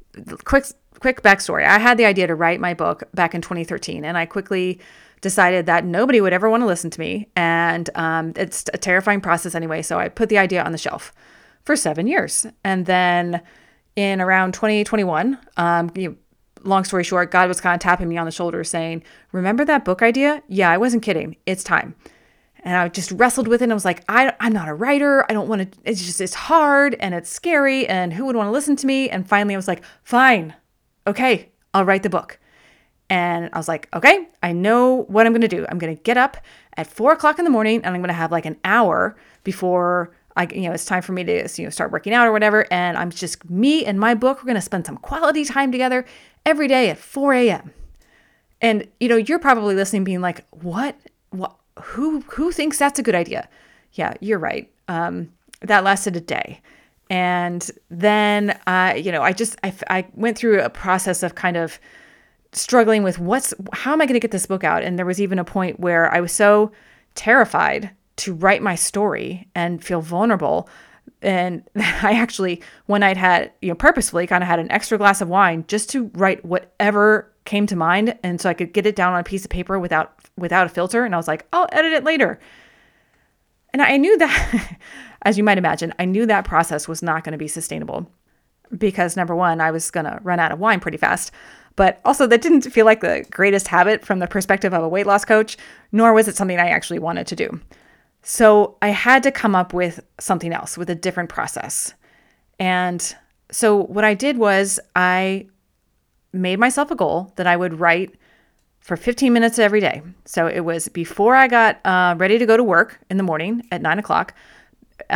quick 0.44 0.66
quick 1.04 1.22
backstory. 1.22 1.68
I 1.68 1.80
had 1.80 1.98
the 1.98 2.06
idea 2.06 2.28
to 2.28 2.34
write 2.34 2.62
my 2.62 2.74
book 2.74 3.04
back 3.14 3.36
in 3.36 3.42
2013 3.42 4.06
and 4.06 4.18
I 4.18 4.26
quickly 4.26 4.80
decided 5.20 5.66
that 5.66 5.84
nobody 5.84 6.22
would 6.22 6.32
ever 6.32 6.50
want 6.50 6.62
to 6.62 6.66
listen 6.66 6.90
to 6.92 7.00
me. 7.00 7.28
And 7.36 7.90
um, 7.96 8.32
it's 8.38 8.64
a 8.74 8.78
terrifying 8.78 9.20
process 9.20 9.54
anyway. 9.54 9.82
So 9.82 10.00
I 10.00 10.08
put 10.08 10.30
the 10.30 10.38
idea 10.38 10.64
on 10.64 10.72
the 10.72 10.78
shelf 10.78 11.12
for 11.66 11.76
seven 11.76 12.08
years. 12.08 12.48
And 12.64 12.86
then 12.86 13.42
in 13.98 14.22
around 14.22 14.54
2021, 14.54 15.38
um, 15.58 15.92
you 15.94 16.18
long 16.64 16.86
story 16.86 17.04
short, 17.04 17.32
God 17.32 17.50
was 17.50 17.60
kind 17.60 17.76
of 17.76 17.82
tapping 17.82 18.08
me 18.08 18.16
on 18.16 18.26
the 18.26 18.32
shoulder 18.32 18.64
saying, 18.64 19.04
Remember 19.34 19.66
that 19.66 19.84
book 19.84 20.02
idea? 20.02 20.42
Yeah, 20.48 20.70
I 20.70 20.78
wasn't 20.78 21.04
kidding. 21.04 21.36
It's 21.46 21.66
time. 21.66 21.96
And 22.64 22.78
I 22.78 22.88
just 22.88 23.12
wrestled 23.12 23.50
with 23.50 23.62
it 23.62 23.66
and 23.66 23.74
I 23.74 23.76
was 23.76 23.84
like, 23.84 24.06
I, 24.08 24.34
I'm 24.40 24.54
not 24.54 24.70
a 24.70 24.74
writer. 24.74 25.26
I 25.30 25.34
don't 25.34 25.50
want 25.50 25.70
to, 25.70 25.80
it's 25.84 26.02
just, 26.02 26.22
it's 26.22 26.34
hard 26.34 26.96
and 27.02 27.14
it's 27.14 27.30
scary. 27.30 27.86
And 27.90 28.14
who 28.14 28.26
would 28.26 28.38
want 28.38 28.48
to 28.48 28.52
listen 28.52 28.78
to 28.78 28.88
me? 28.88 29.10
And 29.10 29.28
finally, 29.28 29.54
I 29.54 29.58
was 29.58 29.68
like, 29.68 29.84
fine. 30.04 30.56
Okay, 31.06 31.52
I'll 31.74 31.86
write 31.86 32.04
the 32.04 32.10
book. 32.10 32.40
And 33.10 33.50
I 33.54 33.58
was 33.58 33.68
like, 33.68 33.90
okay, 33.94 34.28
I 34.42 34.54
know 34.54 35.04
what 35.04 35.26
I'm 35.26 35.34
to 35.42 35.48
do. 35.48 35.66
I'm 35.70 35.78
to 35.96 36.02
get 36.02 36.18
up 36.18 36.38
at 36.78 36.88
four 36.88 37.12
o'clock 37.12 37.38
in 37.38 37.46
the 37.46 37.52
morning 37.52 37.78
and 37.84 37.94
I'm 37.94 38.02
to 38.08 38.14
have 38.14 38.32
like 38.32 38.46
an 38.46 38.58
hour 38.64 39.16
before 39.44 40.16
I, 40.36 40.48
you 40.48 40.62
know, 40.62 40.72
it's 40.72 40.86
time 40.86 41.02
for 41.04 41.12
me 41.12 41.24
to, 41.24 41.48
you 41.58 41.64
know, 41.66 41.70
start 41.70 41.92
working 41.92 42.14
out 42.14 42.28
or 42.28 42.32
whatever. 42.32 42.66
And 42.72 42.98
I'm 42.98 43.12
just 43.12 43.48
me 43.50 43.86
and 43.86 44.00
my 44.00 44.16
book. 44.16 44.38
We're 44.38 44.46
to 44.56 44.62
spend 44.62 44.86
some 44.86 44.98
quality 44.98 45.46
time 45.46 45.72
together 45.72 46.06
every 46.46 46.68
day 46.68 46.90
at 46.90 46.98
4 46.98 47.34
a.m. 47.34 47.72
And, 48.62 48.88
you 49.00 49.10
know, 49.10 49.18
you're 49.18 49.40
probably 49.40 49.76
listening 49.76 50.04
being 50.04 50.22
like, 50.22 50.46
what, 50.50 50.98
what, 51.30 51.56
who, 51.82 52.22
who 52.22 52.52
thinks 52.52 52.80
that's 52.80 52.98
a 52.98 53.04
good 53.04 53.16
idea? 53.16 53.48
Yeah, 53.94 54.14
you're 54.22 54.40
right. 54.40 54.72
Um, 54.88 55.34
that 55.62 55.84
lasted 55.84 56.16
a 56.16 56.22
day. 56.22 56.62
And 57.14 57.70
then, 57.92 58.60
you 58.98 59.12
know, 59.12 59.22
I 59.22 59.34
just, 59.34 59.56
I, 59.64 59.74
I 59.88 60.08
went 60.16 60.36
through 60.36 60.62
a 60.62 60.70
process 60.70 61.22
of 61.22 61.36
kind 61.36 61.58
of, 61.58 61.80
struggling 62.56 63.04
with 63.04 63.20
what's 63.20 63.54
how 63.74 63.94
am 63.94 64.02
I 64.02 64.06
going 64.06 64.14
to 64.14 64.20
get 64.20 64.32
this 64.32 64.46
book 64.46 64.64
out? 64.64 64.84
And 64.84 64.98
there 64.98 65.06
was 65.06 65.20
even 65.20 65.40
a 65.40 65.44
point 65.44 65.80
where 65.80 66.14
I 66.14 66.22
was 66.22 66.32
so 66.32 66.72
terrified 67.16 67.92
to 68.18 68.34
write 68.34 68.62
my 68.62 68.76
story 68.76 69.50
and 69.56 69.84
feel 69.84 70.02
vulnerable. 70.02 70.70
And 71.22 71.64
I 71.76 72.14
actually, 72.14 72.62
one 72.86 73.02
night 73.02 73.18
had, 73.18 73.52
you 73.62 73.70
know, 73.70 73.76
purposefully 73.76 74.28
kind 74.28 74.44
of 74.44 74.48
had 74.48 74.60
an 74.60 74.72
extra 74.72 74.98
glass 74.98 75.22
of 75.22 75.30
wine 75.30 75.66
just 75.68 75.90
to 75.92 76.12
write 76.14 76.46
whatever 76.46 77.32
came 77.46 77.68
to 77.68 77.76
mind. 77.76 78.18
And 78.24 78.40
so 78.40 78.50
I 78.50 78.54
could 78.54 78.74
get 78.74 78.86
it 78.86 78.96
down 78.96 79.14
on 79.14 79.20
a 79.20 79.24
piece 79.24 79.44
of 79.44 79.50
paper 79.50 79.80
without, 79.80 80.14
without 80.38 80.68
a 80.68 80.70
filter. 80.70 81.06
And 81.06 81.14
I 81.14 81.18
was 81.18 81.28
like, 81.28 81.46
I'll 81.52 81.68
edit 81.72 81.92
it 81.92 82.04
later. 82.04 82.40
And 83.74 83.82
I 83.82 83.98
knew 83.98 84.18
that, 84.20 84.78
as 85.24 85.38
you 85.38 85.44
might 85.44 85.58
imagine, 85.58 85.94
I 86.00 86.06
knew 86.06 86.26
that 86.26 86.46
process 86.46 86.88
was 86.88 87.02
not 87.02 87.24
going 87.24 87.32
to 87.32 87.38
be 87.38 87.48
sustainable 87.48 88.10
because 88.78 89.18
number 89.18 89.36
one, 89.36 89.60
I 89.62 89.72
was 89.72 89.92
going 89.92 90.06
to 90.06 90.20
run 90.24 90.40
out 90.40 90.52
of 90.52 90.60
wine 90.60 90.80
pretty 90.80 90.98
fast. 90.98 91.32
But 91.76 92.00
also, 92.06 92.28
that 92.28 92.42
didn't 92.44 92.62
feel 92.62 92.86
like 92.86 93.02
the 93.02 93.26
greatest 93.32 93.68
habit 93.68 94.06
from 94.06 94.20
the 94.20 94.28
perspective 94.28 94.74
of 94.74 94.84
a 94.84 94.88
weight 94.88 95.08
loss 95.08 95.26
coach, 95.26 95.58
nor 95.92 96.14
was 96.14 96.28
it 96.28 96.36
something 96.36 96.60
I 96.60 96.70
actually 96.70 97.00
wanted 97.00 97.26
to 97.28 97.36
do. 97.36 97.60
So 98.22 98.78
I 98.82 98.90
had 98.90 99.24
to 99.24 99.32
come 99.32 99.56
up 99.56 99.74
with 99.74 100.00
something 100.20 100.54
else, 100.54 100.78
with 100.78 100.90
a 100.90 100.96
different 100.96 101.30
process. 101.30 101.94
And 102.60 103.16
so 103.52 103.76
what 103.76 104.06
I 104.06 104.14
did 104.14 104.38
was 104.38 104.80
I 104.96 105.48
made 106.32 106.60
myself 106.60 106.92
a 106.92 106.96
goal 106.96 107.34
that 107.38 107.48
I 107.48 107.58
would 107.58 107.80
write 107.80 108.16
for 108.84 108.98
15 108.98 109.32
minutes 109.32 109.58
every 109.60 109.80
day. 109.80 110.02
So 110.26 110.48
it 110.48 110.60
was 110.60 110.90
before 110.90 111.36
I 111.36 111.48
got 111.48 111.84
uh, 111.86 112.16
ready 112.18 112.38
to 112.38 112.46
go 112.46 112.58
to 112.58 112.64
work 112.64 113.00
in 113.10 113.18
the 113.18 113.24
morning 113.24 113.64
at 113.72 113.82
nine 113.82 113.98
o'clock. 113.98 114.36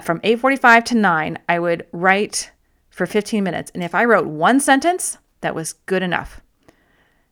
From 0.04 0.20
8:45 0.22 0.86
to 0.86 0.96
9, 0.96 1.38
I 1.50 1.60
would 1.60 1.86
write 1.92 2.52
for 2.90 3.06
15 3.06 3.44
minutes. 3.44 3.70
And 3.74 3.84
if 3.84 3.94
I 3.94 4.06
wrote 4.06 4.26
one 4.26 4.60
sentence, 4.60 5.18
that 5.42 5.54
was 5.54 5.74
good 5.74 6.02
enough. 6.02 6.42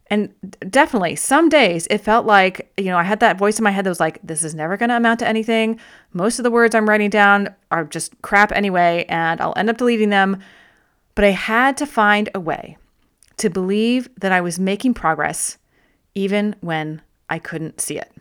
And 0.07 0.33
definitely, 0.69 1.15
some 1.15 1.49
days 1.49 1.87
it 1.89 1.99
felt 1.99 2.27
like, 2.27 2.71
you 2.77 2.85
know, 2.85 2.97
I 2.97 3.03
had 3.03 3.21
that 3.21 3.39
voice 3.39 3.57
in 3.57 3.63
my 3.63 3.71
head 3.71 3.85
that 3.85 3.89
was 3.89 3.99
like, 3.99 4.19
this 4.21 4.43
is 4.43 4.53
never 4.53 4.77
going 4.77 4.89
to 4.89 4.97
amount 4.97 5.19
to 5.19 5.27
anything. 5.27 5.79
Most 6.13 6.37
of 6.37 6.43
the 6.43 6.51
words 6.51 6.75
I'm 6.75 6.87
writing 6.87 7.09
down 7.09 7.55
are 7.71 7.85
just 7.85 8.21
crap 8.21 8.51
anyway, 8.51 9.05
and 9.09 9.41
I'll 9.41 9.55
end 9.55 9.69
up 9.69 9.77
deleting 9.77 10.11
them. 10.11 10.43
But 11.15 11.25
I 11.25 11.31
had 11.31 11.75
to 11.77 11.87
find 11.87 12.29
a 12.35 12.39
way 12.39 12.77
to 13.37 13.49
believe 13.49 14.09
that 14.19 14.31
I 14.31 14.41
was 14.41 14.59
making 14.59 14.93
progress 14.93 15.57
even 16.15 16.55
when 16.61 17.01
I 17.29 17.39
couldn't 17.39 17.81
see 17.81 17.97
it. 17.97 18.11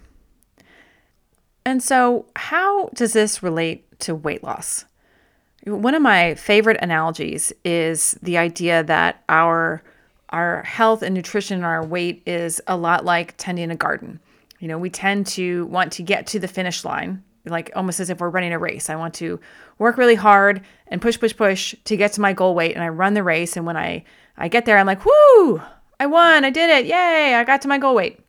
And 1.65 1.83
so, 1.83 2.27
how 2.37 2.89
does 2.89 3.15
this 3.15 3.43
relate 3.43 3.99
to 4.01 4.15
weight 4.15 4.45
loss? 4.45 4.85
One 5.65 5.95
of 5.95 6.03
my 6.03 6.35
favorite 6.35 6.77
analogies 6.83 7.53
is 7.65 8.19
the 8.23 8.37
idea 8.37 8.83
that 8.85 9.23
our 9.29 9.83
our 10.31 10.63
health 10.65 11.03
and 11.03 11.15
nutrition 11.15 11.59
and 11.59 11.65
our 11.65 11.85
weight 11.85 12.23
is 12.27 12.61
a 12.67 12.77
lot 12.77 13.05
like 13.05 13.35
tending 13.37 13.71
a 13.71 13.77
garden. 13.77 14.19
You 14.59 14.69
know, 14.69 14.79
we 14.79 14.91
tend 14.91 15.27
to 15.29 15.67
want 15.67 15.93
to 15.93 16.03
get 16.03 16.27
to 16.29 16.41
the 16.41 16.49
finish 16.49 16.85
line, 16.85 17.23
like 17.45 17.71
almost 17.77 18.01
as 18.01 18.11
if 18.11 18.19
we're 18.19 18.31
running 18.31 18.53
a 18.53 18.59
race. 18.59 18.91
I 18.91 18.97
want 18.97 19.15
to 19.15 19.39
work 19.79 19.97
really 19.97 20.17
hard 20.17 20.63
and 20.89 21.01
push, 21.01 21.19
push, 21.19 21.37
push 21.37 21.75
to 21.85 21.97
get 21.97 22.13
to 22.15 22.21
my 22.21 22.33
goal 22.33 22.55
weight, 22.55 22.75
and 22.75 22.83
I 22.83 22.89
run 22.89 23.15
the 23.15 23.23
race. 23.23 23.57
And 23.57 23.65
when 23.65 23.77
I 23.77 24.05
I 24.37 24.49
get 24.49 24.67
there, 24.67 24.77
I'm 24.77 24.87
like, 24.87 25.05
"Whoo! 25.05 25.63
I 26.01 26.07
won! 26.07 26.45
I 26.45 26.51
did 26.51 26.71
it! 26.71 26.87
Yay! 26.87 27.35
I 27.35 27.45
got 27.45 27.63
to 27.63 27.69
my 27.69 27.79
goal 27.79 27.95
weight." 27.95 28.21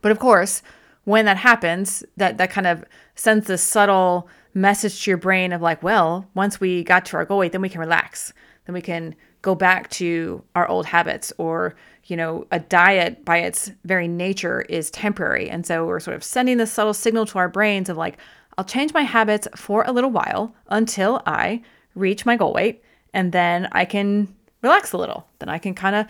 But 0.00 0.12
of 0.12 0.18
course, 0.18 0.62
when 1.04 1.24
that 1.24 1.38
happens, 1.38 2.04
that 2.16 2.38
that 2.38 2.50
kind 2.50 2.66
of 2.66 2.84
sends 3.14 3.46
this 3.46 3.62
subtle 3.62 4.28
message 4.54 5.04
to 5.04 5.10
your 5.10 5.18
brain 5.18 5.52
of 5.52 5.62
like, 5.62 5.82
well, 5.82 6.26
once 6.34 6.60
we 6.60 6.84
got 6.84 7.04
to 7.06 7.16
our 7.16 7.24
goal 7.24 7.38
weight, 7.38 7.52
then 7.52 7.62
we 7.62 7.68
can 7.68 7.80
relax. 7.80 8.32
Then 8.66 8.74
we 8.74 8.82
can 8.82 9.14
go 9.42 9.54
back 9.54 9.88
to 9.90 10.42
our 10.54 10.68
old 10.68 10.86
habits 10.86 11.32
or 11.38 11.74
you 12.04 12.16
know 12.16 12.46
a 12.50 12.58
diet 12.58 13.24
by 13.24 13.38
its 13.38 13.70
very 13.84 14.08
nature 14.08 14.62
is 14.62 14.90
temporary 14.90 15.48
and 15.48 15.64
so 15.64 15.86
we're 15.86 16.00
sort 16.00 16.16
of 16.16 16.24
sending 16.24 16.56
this 16.56 16.72
subtle 16.72 16.94
signal 16.94 17.24
to 17.26 17.38
our 17.38 17.48
brains 17.48 17.88
of 17.88 17.96
like 17.96 18.18
i'll 18.56 18.64
change 18.64 18.92
my 18.92 19.02
habits 19.02 19.46
for 19.54 19.84
a 19.84 19.92
little 19.92 20.10
while 20.10 20.54
until 20.68 21.22
i 21.26 21.62
reach 21.94 22.26
my 22.26 22.36
goal 22.36 22.52
weight 22.52 22.82
and 23.14 23.32
then 23.32 23.68
i 23.72 23.84
can 23.84 24.34
relax 24.62 24.92
a 24.92 24.96
little 24.96 25.28
then 25.38 25.48
i 25.48 25.58
can 25.58 25.74
kind 25.74 25.94
of 25.94 26.06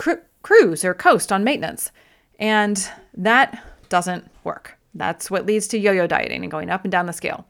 cru- 0.00 0.22
cruise 0.42 0.84
or 0.84 0.94
coast 0.94 1.30
on 1.30 1.44
maintenance 1.44 1.92
and 2.38 2.88
that 3.14 3.62
doesn't 3.88 4.24
work 4.44 4.76
that's 4.94 5.30
what 5.30 5.46
leads 5.46 5.68
to 5.68 5.78
yo-yo 5.78 6.06
dieting 6.06 6.42
and 6.42 6.50
going 6.50 6.70
up 6.70 6.84
and 6.84 6.92
down 6.92 7.06
the 7.06 7.12
scale 7.12 7.46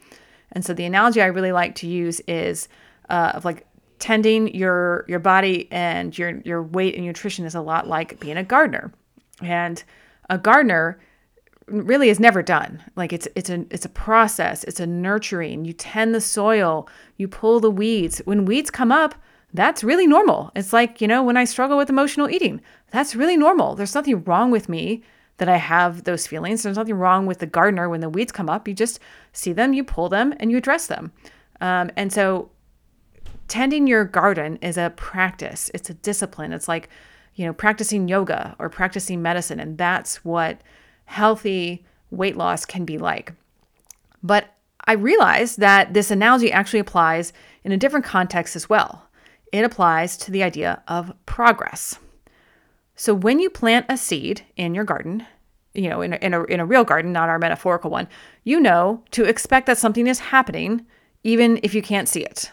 and 0.53 0.65
so 0.65 0.75
the 0.75 0.85
analogy 0.85 1.23
i 1.23 1.27
really 1.27 1.53
like 1.53 1.75
to 1.75 1.87
use 1.87 2.21
is 2.27 2.69
uh, 3.09 3.33
of 3.35 3.45
like 3.45 3.67
tending 4.01 4.53
your 4.55 5.05
your 5.07 5.21
body 5.21 5.69
and 5.71 6.19
your 6.19 6.41
your 6.45 6.63
weight 6.63 6.97
and 6.97 7.05
nutrition 7.05 7.45
is 7.45 7.55
a 7.55 7.61
lot 7.61 7.87
like 7.87 8.19
being 8.19 8.37
a 8.37 8.43
gardener. 8.43 8.93
And 9.43 9.83
a 10.29 10.39
gardener 10.39 11.01
really 11.67 12.09
is 12.09 12.19
never 12.19 12.43
done. 12.43 12.83
Like 12.97 13.13
it's 13.13 13.29
it's 13.37 13.51
a 13.51 13.65
it's 13.71 13.85
a 13.85 13.91
process, 13.91 14.65
it's 14.65 14.81
a 14.81 14.87
nurturing. 14.87 15.65
You 15.65 15.73
tend 15.75 16.15
the 16.15 16.21
soil, 16.21 16.89
you 17.17 17.29
pull 17.29 17.61
the 17.61 17.71
weeds. 17.71 18.19
When 18.25 18.47
weeds 18.47 18.71
come 18.71 18.91
up, 18.91 19.15
that's 19.53 19.83
really 19.85 20.07
normal. 20.07 20.53
It's 20.55 20.73
like, 20.73 21.01
you 21.01 21.09
know, 21.09 21.23
when 21.23 21.37
I 21.37 21.45
struggle 21.45 21.77
with 21.77 21.91
emotional 21.91 22.31
eating, 22.31 22.61
that's 22.91 23.17
really 23.17 23.37
normal. 23.37 23.75
There's 23.75 23.95
nothing 23.95 24.23
wrong 24.25 24.51
with 24.51 24.69
me 24.69 25.03
that 25.39 25.49
I 25.49 25.57
have 25.57 26.05
those 26.05 26.27
feelings. 26.27 26.63
There's 26.63 26.77
nothing 26.77 26.95
wrong 26.95 27.27
with 27.27 27.39
the 27.39 27.47
gardener 27.47 27.89
when 27.89 28.01
the 28.01 28.11
weeds 28.11 28.31
come 28.31 28.51
up. 28.51 28.69
You 28.69 28.75
just 28.75 29.01
see 29.33 29.53
them, 29.53 29.73
you 29.73 29.83
pull 29.83 30.09
them, 30.09 30.35
and 30.39 30.51
you 30.51 30.59
address 30.59 30.87
them. 30.87 31.13
Um, 31.61 31.91
and 31.97 32.13
so 32.13 32.51
tending 33.49 33.87
your 33.87 34.05
garden 34.05 34.57
is 34.63 34.77
a 34.79 34.93
practice, 34.97 35.71
it's 35.75 35.91
a 35.91 35.95
discipline. 35.95 36.53
It's 36.53 36.69
like, 36.69 36.89
you 37.35 37.47
know, 37.47 37.53
practicing 37.53 38.07
yoga 38.07 38.55
or 38.59 38.69
practicing 38.69 39.23
medicine. 39.23 39.59
And 39.59 39.77
that's 39.79 40.25
what 40.25 40.61
healthy 41.07 41.85
weight 42.11 42.37
loss 42.37 42.65
can 42.65 42.85
be 42.85 42.99
like. 42.99 43.33
But 44.23 44.55
I 44.85 44.93
realized 44.93 45.59
that 45.59 45.95
this 45.95 46.11
analogy 46.11 46.53
actually 46.53 46.81
applies 46.81 47.33
in 47.65 47.73
a 47.73 47.77
different 47.77 48.05
context 48.05 48.57
as 48.57 48.69
well. 48.69 49.09
It 49.53 49.65
applies 49.65 50.17
to 50.19 50.31
the 50.31 50.43
idea 50.43 50.83
of 50.89 51.13
progress. 51.27 51.99
So 52.95 53.15
when 53.15 53.39
you 53.39 53.51
plant 53.51 53.87
a 53.89 53.97
seed 53.97 54.43
in 54.57 54.75
your 54.75 54.85
garden, 54.85 55.27
you 55.75 55.89
know, 55.89 56.03
in 56.03 56.13
a, 56.13 56.17
in 56.17 56.35
a, 56.35 56.45
in 56.45 56.61
a 56.61 56.67
real 56.67 56.85
garden, 56.85 57.13
not 57.13 57.29
our 57.29 57.39
metaphorical 57.39 57.91
one, 57.91 58.09
you 58.45 58.61
know 58.61 59.03
to 59.13 59.25
expect 59.25 59.67
that 59.67 59.79
something 59.79 60.07
is 60.07 60.19
happening 60.19 60.85
even 61.23 61.61
if 61.63 61.75
you 61.75 61.83
can't 61.83 62.09
see 62.09 62.23
it 62.23 62.51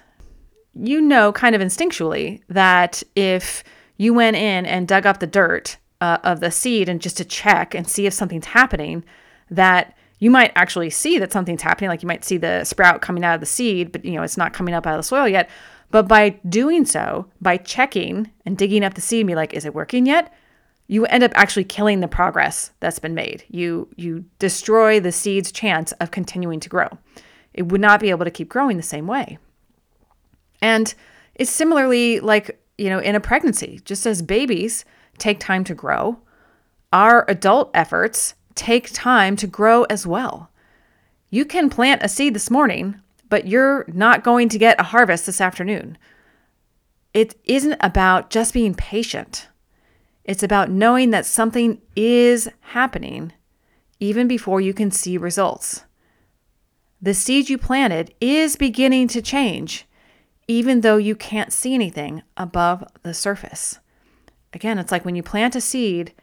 you 0.79 1.01
know 1.01 1.31
kind 1.31 1.55
of 1.55 1.61
instinctually 1.61 2.41
that 2.49 3.01
if 3.15 3.63
you 3.97 4.13
went 4.13 4.37
in 4.37 4.65
and 4.65 4.87
dug 4.87 5.05
up 5.05 5.19
the 5.19 5.27
dirt 5.27 5.77
uh, 6.01 6.19
of 6.23 6.39
the 6.39 6.51
seed 6.51 6.87
and 6.87 7.01
just 7.01 7.17
to 7.17 7.25
check 7.25 7.73
and 7.73 7.87
see 7.87 8.05
if 8.05 8.13
something's 8.13 8.45
happening, 8.45 9.03
that 9.49 9.95
you 10.19 10.29
might 10.29 10.51
actually 10.55 10.89
see 10.89 11.17
that 11.19 11.31
something's 11.31 11.61
happening. 11.61 11.89
Like 11.89 12.03
you 12.03 12.07
might 12.07 12.23
see 12.23 12.37
the 12.37 12.63
sprout 12.63 13.01
coming 13.01 13.23
out 13.23 13.35
of 13.35 13.39
the 13.39 13.47
seed, 13.47 13.91
but 13.91 14.05
you 14.05 14.13
know 14.13 14.23
it's 14.23 14.37
not 14.37 14.53
coming 14.53 14.73
up 14.73 14.85
out 14.85 14.93
of 14.93 14.99
the 14.99 15.07
soil 15.07 15.27
yet. 15.27 15.49
But 15.89 16.07
by 16.07 16.39
doing 16.47 16.85
so, 16.85 17.27
by 17.41 17.57
checking 17.57 18.31
and 18.45 18.57
digging 18.57 18.83
up 18.83 18.93
the 18.93 19.01
seed 19.01 19.21
and 19.21 19.27
be 19.27 19.35
like, 19.35 19.53
is 19.53 19.65
it 19.65 19.73
working 19.73 20.05
yet? 20.05 20.33
You 20.87 21.05
end 21.05 21.23
up 21.23 21.31
actually 21.35 21.63
killing 21.63 21.99
the 21.99 22.07
progress 22.07 22.71
that's 22.79 22.99
been 22.99 23.13
made. 23.13 23.43
You 23.49 23.89
you 23.95 24.25
destroy 24.39 24.99
the 24.99 25.11
seed's 25.11 25.51
chance 25.51 25.91
of 25.93 26.11
continuing 26.11 26.59
to 26.61 26.69
grow. 26.69 26.87
It 27.53 27.69
would 27.69 27.81
not 27.81 27.99
be 27.99 28.09
able 28.09 28.25
to 28.25 28.31
keep 28.31 28.49
growing 28.49 28.77
the 28.77 28.83
same 28.83 29.07
way. 29.07 29.37
And 30.61 30.93
it's 31.35 31.51
similarly 31.51 32.19
like, 32.19 32.59
you 32.77 32.89
know, 32.89 32.99
in 32.99 33.15
a 33.15 33.19
pregnancy, 33.19 33.81
just 33.83 34.05
as 34.05 34.21
babies 34.21 34.85
take 35.17 35.39
time 35.39 35.63
to 35.65 35.75
grow, 35.75 36.19
our 36.93 37.25
adult 37.27 37.71
efforts 37.73 38.35
take 38.55 38.91
time 38.93 39.35
to 39.37 39.47
grow 39.47 39.83
as 39.83 40.07
well. 40.07 40.49
You 41.29 41.43
can 41.45 41.69
plant 41.69 42.03
a 42.03 42.09
seed 42.09 42.33
this 42.33 42.49
morning, 42.49 43.01
but 43.29 43.47
you're 43.47 43.85
not 43.87 44.23
going 44.23 44.49
to 44.49 44.57
get 44.57 44.79
a 44.79 44.83
harvest 44.83 45.25
this 45.25 45.41
afternoon. 45.41 45.97
It 47.13 47.39
isn't 47.45 47.77
about 47.79 48.29
just 48.29 48.53
being 48.53 48.75
patient. 48.75 49.47
It's 50.23 50.43
about 50.43 50.69
knowing 50.69 51.11
that 51.11 51.25
something 51.25 51.81
is 51.95 52.49
happening 52.59 53.33
even 53.99 54.27
before 54.27 54.61
you 54.61 54.73
can 54.73 54.91
see 54.91 55.17
results. 55.17 55.83
The 57.01 57.13
seed 57.13 57.49
you 57.49 57.57
planted 57.57 58.13
is 58.19 58.55
beginning 58.55 59.07
to 59.09 59.21
change, 59.21 59.85
even 60.47 60.81
though 60.81 60.97
you 60.97 61.15
can't 61.15 61.53
see 61.53 61.73
anything 61.73 62.23
above 62.35 62.83
the 63.03 63.13
surface. 63.13 63.79
Again, 64.53 64.79
it's 64.79 64.91
like 64.91 65.05
when 65.05 65.15
you 65.15 65.23
plant 65.23 65.55
a 65.55 65.61
seed, 65.61 66.13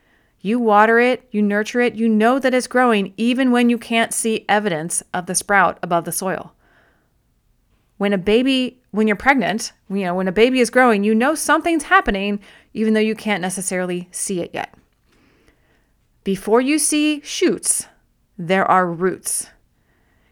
you 0.41 0.59
water 0.59 0.99
it, 0.99 1.27
you 1.31 1.43
nurture 1.43 1.81
it, 1.81 1.95
you 1.95 2.09
know 2.09 2.39
that 2.39 2.55
it's 2.55 2.67
growing 2.67 3.15
even 3.17 3.51
when 3.51 3.71
you 3.71 3.79
can't 3.79 4.13
see 4.13 4.45
evidence 4.49 5.03
of 5.13 5.27
the 5.27 5.35
sprout 5.35 5.79
above 5.83 6.05
the 6.05 6.13
soil. 6.13 6.55
When 7.97 8.13
a 8.13 8.19
baby, 8.19 8.81
when 8.91 9.07
you're 9.07 9.17
pregnant, 9.17 9.73
you 9.89 10.03
know, 10.03 10.15
when 10.15 10.29
a 10.29 10.33
baby 10.33 10.61
is 10.61 10.71
growing, 10.71 11.05
you 11.05 11.15
know 11.15 11.35
something's 11.35 11.85
happening 11.85 12.41
even 12.73 12.95
though 12.95 13.01
you 13.01 13.15
can't 13.15 13.43
necessarily 13.43 14.09
see 14.11 14.41
it 14.41 14.51
yet. 14.53 14.75
Before 16.25 16.61
you 16.61 16.79
see 16.79 17.21
shoots, 17.23 17.87
there 18.37 18.69
are 18.69 18.91
roots. 18.91 19.51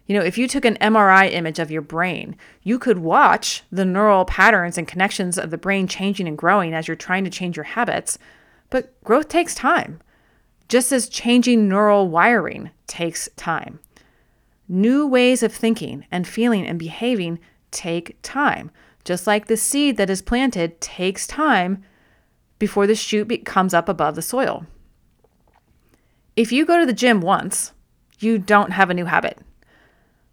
You 0.07 0.17
know, 0.17 0.25
if 0.25 0.37
you 0.37 0.47
took 0.47 0.65
an 0.65 0.77
MRI 0.81 1.31
image 1.31 1.59
of 1.59 1.71
your 1.71 1.81
brain, 1.81 2.35
you 2.61 2.77
could 2.77 2.97
watch 2.97 3.63
the 3.71 3.85
neural 3.85 4.25
patterns 4.25 4.77
and 4.77 4.87
connections 4.87 5.37
of 5.37 5.49
the 5.49 5.57
brain 5.57 5.87
changing 5.87 6.27
and 6.27 6.37
growing 6.37 6.73
as 6.73 6.87
you're 6.87 6.95
trying 6.95 7.23
to 7.23 7.29
change 7.29 7.55
your 7.55 7.63
habits. 7.63 8.17
But 8.69 9.01
growth 9.03 9.29
takes 9.29 9.55
time, 9.55 10.01
just 10.67 10.91
as 10.91 11.07
changing 11.07 11.69
neural 11.69 12.09
wiring 12.09 12.71
takes 12.87 13.29
time. 13.37 13.79
New 14.67 15.07
ways 15.07 15.41
of 15.41 15.53
thinking 15.53 16.05
and 16.11 16.27
feeling 16.27 16.65
and 16.65 16.77
behaving 16.77 17.39
take 17.73 18.15
time, 18.21 18.71
just 19.03 19.27
like 19.27 19.47
the 19.47 19.57
seed 19.57 19.97
that 19.97 20.09
is 20.09 20.21
planted 20.21 20.79
takes 20.79 21.27
time 21.27 21.83
before 22.59 22.87
the 22.87 22.95
shoot 22.95 23.43
comes 23.43 23.73
up 23.73 23.89
above 23.89 24.15
the 24.15 24.21
soil. 24.21 24.65
If 26.35 26.51
you 26.51 26.65
go 26.65 26.79
to 26.79 26.85
the 26.85 26.93
gym 26.93 27.19
once, 27.19 27.73
you 28.19 28.39
don't 28.39 28.71
have 28.71 28.89
a 28.89 28.93
new 28.93 29.05
habit. 29.05 29.39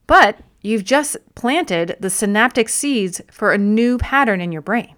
But 0.06 0.38
you've 0.62 0.84
just 0.84 1.16
planted 1.34 1.96
the 1.98 2.10
synaptic 2.10 2.68
seeds 2.68 3.20
for 3.30 3.52
a 3.52 3.58
new 3.58 3.98
pattern 3.98 4.40
in 4.40 4.52
your 4.52 4.62
brain. 4.62 4.94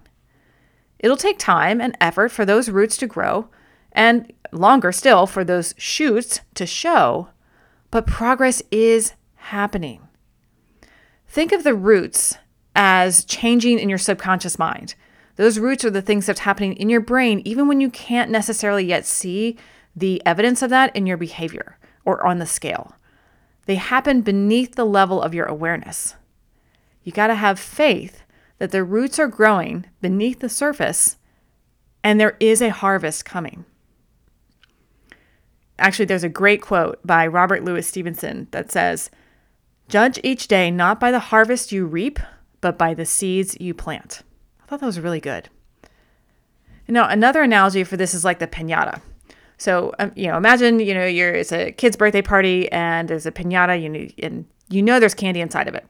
It'll 0.99 1.17
take 1.17 1.39
time 1.39 1.81
and 1.81 1.97
effort 1.99 2.29
for 2.29 2.45
those 2.45 2.69
roots 2.69 2.97
to 2.97 3.07
grow, 3.07 3.49
and 3.91 4.31
longer 4.51 4.91
still 4.91 5.27
for 5.27 5.43
those 5.43 5.73
shoots 5.77 6.41
to 6.55 6.65
show, 6.65 7.29
but 7.91 8.07
progress 8.07 8.61
is 8.71 9.13
happening. 9.35 10.07
Think 11.33 11.51
of 11.51 11.63
the 11.63 11.73
roots 11.73 12.37
as 12.75 13.25
changing 13.25 13.79
in 13.79 13.89
your 13.89 13.97
subconscious 13.97 14.59
mind. 14.59 14.93
Those 15.35 15.57
roots 15.57 15.83
are 15.83 15.89
the 15.89 15.99
things 15.99 16.27
that's 16.27 16.41
happening 16.41 16.73
in 16.73 16.91
your 16.91 17.01
brain, 17.01 17.41
even 17.43 17.67
when 17.67 17.81
you 17.81 17.89
can't 17.89 18.29
necessarily 18.29 18.85
yet 18.85 19.03
see 19.03 19.57
the 19.95 20.21
evidence 20.27 20.61
of 20.61 20.69
that 20.69 20.95
in 20.95 21.07
your 21.07 21.17
behavior 21.17 21.79
or 22.05 22.23
on 22.23 22.37
the 22.37 22.45
scale. 22.45 22.97
They 23.65 23.77
happen 23.77 24.21
beneath 24.21 24.75
the 24.75 24.85
level 24.85 25.23
of 25.23 25.33
your 25.33 25.47
awareness. 25.47 26.13
You 27.03 27.11
got 27.11 27.27
to 27.27 27.35
have 27.35 27.59
faith 27.59 28.21
that 28.59 28.69
the 28.69 28.83
roots 28.83 29.17
are 29.17 29.27
growing 29.27 29.87
beneath 30.01 30.39
the 30.39 30.49
surface 30.49 31.17
and 32.03 32.19
there 32.19 32.37
is 32.39 32.61
a 32.61 32.69
harvest 32.69 33.25
coming. 33.25 33.65
Actually, 35.79 36.05
there's 36.05 36.23
a 36.23 36.29
great 36.29 36.61
quote 36.61 36.99
by 37.03 37.25
Robert 37.25 37.63
Louis 37.63 37.87
Stevenson 37.87 38.49
that 38.51 38.71
says, 38.71 39.09
Judge 39.87 40.19
each 40.23 40.47
day 40.47 40.71
not 40.71 40.99
by 40.99 41.11
the 41.11 41.19
harvest 41.19 41.71
you 41.71 41.85
reap, 41.85 42.19
but 42.61 42.77
by 42.77 42.93
the 42.93 43.05
seeds 43.05 43.57
you 43.59 43.73
plant. 43.73 44.21
I 44.61 44.65
thought 44.67 44.79
that 44.79 44.85
was 44.85 44.99
really 44.99 45.19
good. 45.19 45.49
Now, 46.87 47.07
another 47.07 47.41
analogy 47.41 47.83
for 47.83 47.97
this 47.97 48.13
is 48.13 48.25
like 48.25 48.39
the 48.39 48.47
pinata. 48.47 49.01
So, 49.57 49.93
um, 49.99 50.11
you 50.15 50.27
know, 50.27 50.37
imagine, 50.37 50.79
you 50.79 50.93
know, 50.93 51.05
you're, 51.05 51.31
it's 51.33 51.51
a 51.51 51.71
kid's 51.71 51.95
birthday 51.95 52.21
party 52.21 52.71
and 52.71 53.07
there's 53.07 53.25
a 53.25 53.31
pinata 53.31 53.81
you 53.81 53.89
know, 53.89 54.07
and 54.19 54.45
you 54.69 54.81
know 54.81 54.99
there's 54.99 55.13
candy 55.13 55.41
inside 55.41 55.67
of 55.67 55.75
it. 55.75 55.87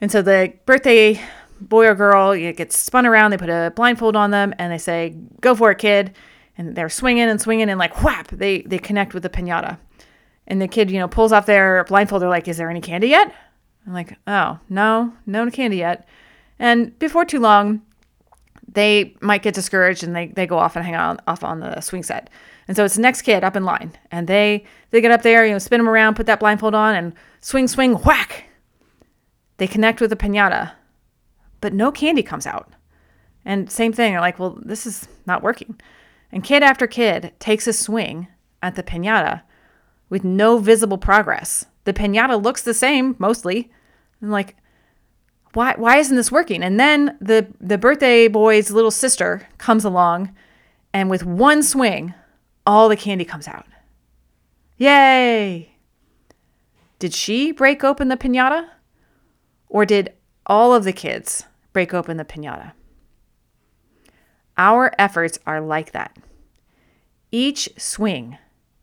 And 0.00 0.10
so 0.10 0.22
the 0.22 0.52
birthday 0.66 1.20
boy 1.60 1.86
or 1.86 1.94
girl 1.94 2.32
it 2.32 2.56
gets 2.56 2.76
spun 2.76 3.06
around, 3.06 3.30
they 3.30 3.36
put 3.36 3.50
a 3.50 3.72
blindfold 3.76 4.16
on 4.16 4.30
them 4.30 4.54
and 4.58 4.72
they 4.72 4.78
say, 4.78 5.14
go 5.40 5.54
for 5.54 5.70
it, 5.70 5.78
kid. 5.78 6.16
And 6.58 6.74
they're 6.74 6.88
swinging 6.88 7.24
and 7.24 7.40
swinging 7.40 7.70
and 7.70 7.78
like 7.78 8.02
whap, 8.02 8.28
they, 8.28 8.62
they 8.62 8.78
connect 8.78 9.14
with 9.14 9.22
the 9.22 9.30
pinata. 9.30 9.78
And 10.50 10.60
the 10.60 10.68
kid, 10.68 10.90
you 10.90 10.98
know, 10.98 11.08
pulls 11.08 11.32
off 11.32 11.46
their 11.46 11.84
blindfold. 11.84 12.20
They're 12.20 12.28
like, 12.28 12.48
is 12.48 12.58
there 12.58 12.68
any 12.68 12.82
candy 12.82 13.08
yet? 13.08 13.32
I'm 13.86 13.94
like, 13.94 14.18
oh, 14.26 14.58
no, 14.68 15.14
no 15.24 15.50
candy 15.50 15.78
yet. 15.78 16.06
And 16.58 16.98
before 16.98 17.24
too 17.24 17.38
long, 17.40 17.80
they 18.72 19.14
might 19.20 19.42
get 19.42 19.54
discouraged 19.54 20.02
and 20.02 20.14
they, 20.14 20.26
they 20.26 20.46
go 20.46 20.58
off 20.58 20.76
and 20.76 20.84
hang 20.84 20.94
out 20.94 21.20
off 21.26 21.42
on 21.42 21.60
the 21.60 21.80
swing 21.80 22.02
set. 22.02 22.28
And 22.68 22.76
so 22.76 22.84
it's 22.84 22.96
the 22.96 23.00
next 23.00 23.22
kid 23.22 23.42
up 23.42 23.56
in 23.56 23.64
line, 23.64 23.96
and 24.12 24.28
they 24.28 24.64
they 24.90 25.00
get 25.00 25.10
up 25.10 25.22
there, 25.22 25.44
you 25.44 25.52
know, 25.52 25.58
spin 25.58 25.80
them 25.80 25.88
around, 25.88 26.14
put 26.14 26.26
that 26.26 26.38
blindfold 26.38 26.74
on, 26.74 26.94
and 26.94 27.14
swing, 27.40 27.66
swing, 27.66 27.94
whack. 27.94 28.44
They 29.56 29.66
connect 29.66 30.00
with 30.00 30.10
the 30.10 30.16
pinata, 30.16 30.72
but 31.60 31.74
no 31.74 31.90
candy 31.90 32.22
comes 32.22 32.46
out. 32.46 32.72
And 33.44 33.70
same 33.70 33.92
thing, 33.92 34.12
they're 34.12 34.20
like, 34.20 34.38
well, 34.38 34.56
this 34.62 34.86
is 34.86 35.08
not 35.26 35.42
working. 35.42 35.80
And 36.30 36.44
kid 36.44 36.62
after 36.62 36.86
kid 36.86 37.32
takes 37.40 37.66
a 37.66 37.72
swing 37.72 38.28
at 38.62 38.76
the 38.76 38.84
pinata 38.84 39.42
with 40.10 40.24
no 40.24 40.58
visible 40.58 40.98
progress. 40.98 41.64
The 41.84 41.94
pinata 41.94 42.42
looks 42.42 42.62
the 42.62 42.74
same 42.74 43.16
mostly. 43.18 43.70
I'm 44.20 44.30
like, 44.30 44.56
why 45.54 45.74
why 45.76 45.96
isn't 45.96 46.16
this 46.16 46.30
working? 46.30 46.62
And 46.62 46.78
then 46.78 47.16
the 47.20 47.46
the 47.60 47.78
birthday 47.78 48.28
boy's 48.28 48.70
little 48.70 48.90
sister 48.90 49.48
comes 49.58 49.84
along 49.84 50.34
and 50.92 51.08
with 51.08 51.24
one 51.24 51.62
swing 51.62 52.14
all 52.66 52.88
the 52.88 52.96
candy 52.96 53.24
comes 53.24 53.48
out. 53.48 53.66
Yay! 54.76 55.74
Did 56.98 57.14
she 57.14 57.52
break 57.52 57.82
open 57.82 58.08
the 58.08 58.16
pinata? 58.16 58.68
Or 59.68 59.86
did 59.86 60.12
all 60.46 60.74
of 60.74 60.84
the 60.84 60.92
kids 60.92 61.44
break 61.72 61.94
open 61.94 62.16
the 62.16 62.24
pinata? 62.24 62.72
Our 64.56 64.92
efforts 64.98 65.38
are 65.46 65.60
like 65.60 65.92
that. 65.92 66.16
Each 67.32 67.68
swing 67.78 68.36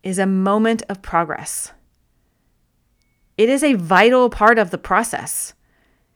is 0.07 0.19
a 0.19 0.25
moment 0.25 0.83
of 0.89 1.01
progress. 1.01 1.73
It 3.37 3.49
is 3.49 3.63
a 3.63 3.73
vital 3.73 4.29
part 4.29 4.57
of 4.57 4.71
the 4.71 4.77
process. 4.77 5.53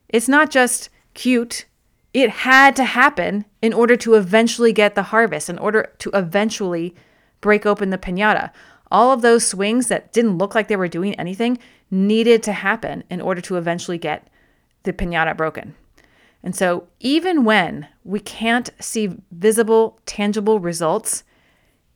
It's 0.10 0.28
not 0.28 0.50
just 0.50 0.90
cute. 1.14 1.66
It 2.14 2.30
had 2.30 2.76
to 2.78 2.86
happen 2.86 3.46
in 3.62 3.74
order 3.74 3.96
to 3.98 4.16
eventually 4.16 4.74
get 4.74 4.96
the 4.96 5.04
harvest, 5.04 5.50
in 5.50 5.58
order 5.60 5.92
to 6.00 6.10
eventually 6.14 6.96
break 7.42 7.66
open 7.66 7.90
the 7.90 7.98
pinata. 7.98 8.52
All 8.92 9.12
of 9.12 9.22
those 9.22 9.46
swings 9.46 9.88
that 9.88 10.12
didn't 10.12 10.38
look 10.38 10.56
like 10.56 10.68
they 10.68 10.76
were 10.76 10.88
doing 10.88 11.14
anything 11.16 11.60
needed 11.90 12.44
to 12.44 12.54
happen 12.54 13.04
in 13.10 13.22
order 13.22 13.42
to 13.42 13.58
eventually 13.58 13.98
get 13.98 14.28
the 14.84 14.94
pinata 14.94 15.36
broken. 15.36 15.76
And 16.44 16.56
so, 16.56 16.88
even 17.00 17.44
when 17.44 17.88
we 18.04 18.20
can't 18.20 18.70
see 18.80 19.18
visible, 19.32 20.00
tangible 20.06 20.60
results, 20.60 21.24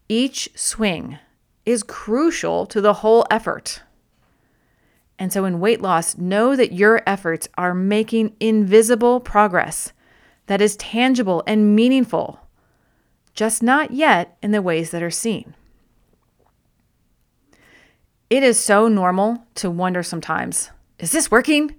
each 0.07 0.49
swing 0.55 1.17
is 1.65 1.83
crucial 1.83 2.65
to 2.67 2.81
the 2.81 2.93
whole 2.93 3.25
effort. 3.29 3.81
And 5.17 5.31
so, 5.31 5.45
in 5.45 5.59
weight 5.59 5.81
loss, 5.81 6.17
know 6.17 6.55
that 6.55 6.73
your 6.73 7.01
efforts 7.07 7.47
are 7.57 7.73
making 7.73 8.35
invisible 8.39 9.19
progress 9.19 9.93
that 10.47 10.61
is 10.61 10.75
tangible 10.75 11.43
and 11.47 11.75
meaningful 11.75 12.39
just 13.33 13.61
not 13.61 13.91
yet 13.91 14.37
in 14.41 14.51
the 14.51 14.61
ways 14.61 14.91
that 14.91 15.03
are 15.03 15.11
seen. 15.11 15.53
It 18.29 18.41
is 18.41 18.59
so 18.59 18.87
normal 18.87 19.45
to 19.55 19.69
wonder 19.69 20.01
sometimes, 20.01 20.71
is 20.99 21.11
this 21.11 21.29
working? 21.29 21.75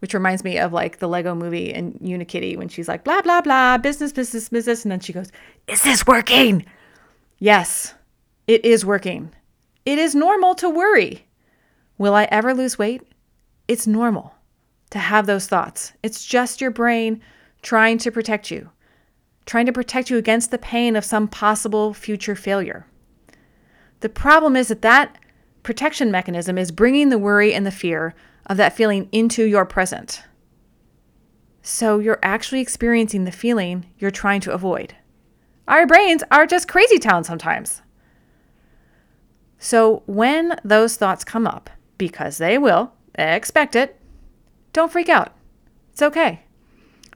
Which 0.00 0.14
reminds 0.14 0.44
me 0.44 0.58
of 0.58 0.72
like 0.72 0.98
the 0.98 1.08
Lego 1.08 1.34
movie 1.34 1.72
and 1.72 1.94
Unikitty 2.00 2.56
when 2.56 2.68
she's 2.68 2.88
like, 2.88 3.04
blah, 3.04 3.22
blah, 3.22 3.40
blah, 3.40 3.78
business, 3.78 4.12
business, 4.12 4.48
business. 4.48 4.84
And 4.84 4.92
then 4.92 5.00
she 5.00 5.12
goes, 5.12 5.30
is 5.66 5.82
this 5.82 6.06
working? 6.06 6.66
Yes, 7.38 7.94
it 8.46 8.64
is 8.64 8.84
working. 8.84 9.34
It 9.84 9.98
is 9.98 10.14
normal 10.14 10.54
to 10.56 10.70
worry. 10.70 11.26
Will 11.98 12.14
I 12.14 12.24
ever 12.24 12.54
lose 12.54 12.78
weight? 12.78 13.02
It's 13.68 13.86
normal 13.86 14.34
to 14.90 14.98
have 14.98 15.26
those 15.26 15.46
thoughts. 15.46 15.92
It's 16.02 16.24
just 16.24 16.60
your 16.60 16.70
brain 16.70 17.20
trying 17.62 17.98
to 17.98 18.10
protect 18.10 18.50
you 18.50 18.70
trying 19.46 19.66
to 19.66 19.72
protect 19.72 20.10
you 20.10 20.16
against 20.16 20.50
the 20.50 20.58
pain 20.58 20.96
of 20.96 21.04
some 21.04 21.28
possible 21.28 21.92
future 21.92 22.34
failure. 22.34 22.86
The 24.00 24.08
problem 24.08 24.56
is 24.56 24.68
that 24.68 24.82
that 24.82 25.18
protection 25.62 26.10
mechanism 26.10 26.58
is 26.58 26.70
bringing 26.70 27.08
the 27.08 27.18
worry 27.18 27.54
and 27.54 27.64
the 27.66 27.70
fear 27.70 28.14
of 28.46 28.56
that 28.56 28.76
feeling 28.76 29.08
into 29.12 29.44
your 29.44 29.64
present. 29.64 30.22
So 31.62 31.98
you're 31.98 32.18
actually 32.22 32.60
experiencing 32.60 33.24
the 33.24 33.32
feeling 33.32 33.86
you're 33.98 34.10
trying 34.10 34.40
to 34.42 34.52
avoid. 34.52 34.94
Our 35.66 35.86
brains 35.86 36.22
are 36.30 36.46
just 36.46 36.68
crazy 36.68 36.98
town 36.98 37.24
sometimes. 37.24 37.80
So 39.58 40.02
when 40.06 40.58
those 40.64 40.96
thoughts 40.96 41.24
come 41.24 41.46
up, 41.46 41.70
because 41.98 42.38
they 42.38 42.58
will, 42.58 42.92
expect 43.16 43.76
it, 43.76 44.00
don't 44.72 44.92
freak 44.92 45.08
out. 45.08 45.34
It's 45.92 46.02
okay. 46.02 46.42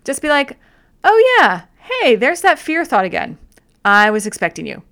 Just 0.04 0.22
be 0.22 0.28
like, 0.28 0.56
oh 1.04 1.38
yeah, 1.38 1.64
hey, 2.00 2.16
there's 2.16 2.40
that 2.42 2.58
fear 2.58 2.84
thought 2.84 3.04
again. 3.04 3.38
I 3.84 4.10
was 4.10 4.26
expecting 4.26 4.66
you. 4.66 4.82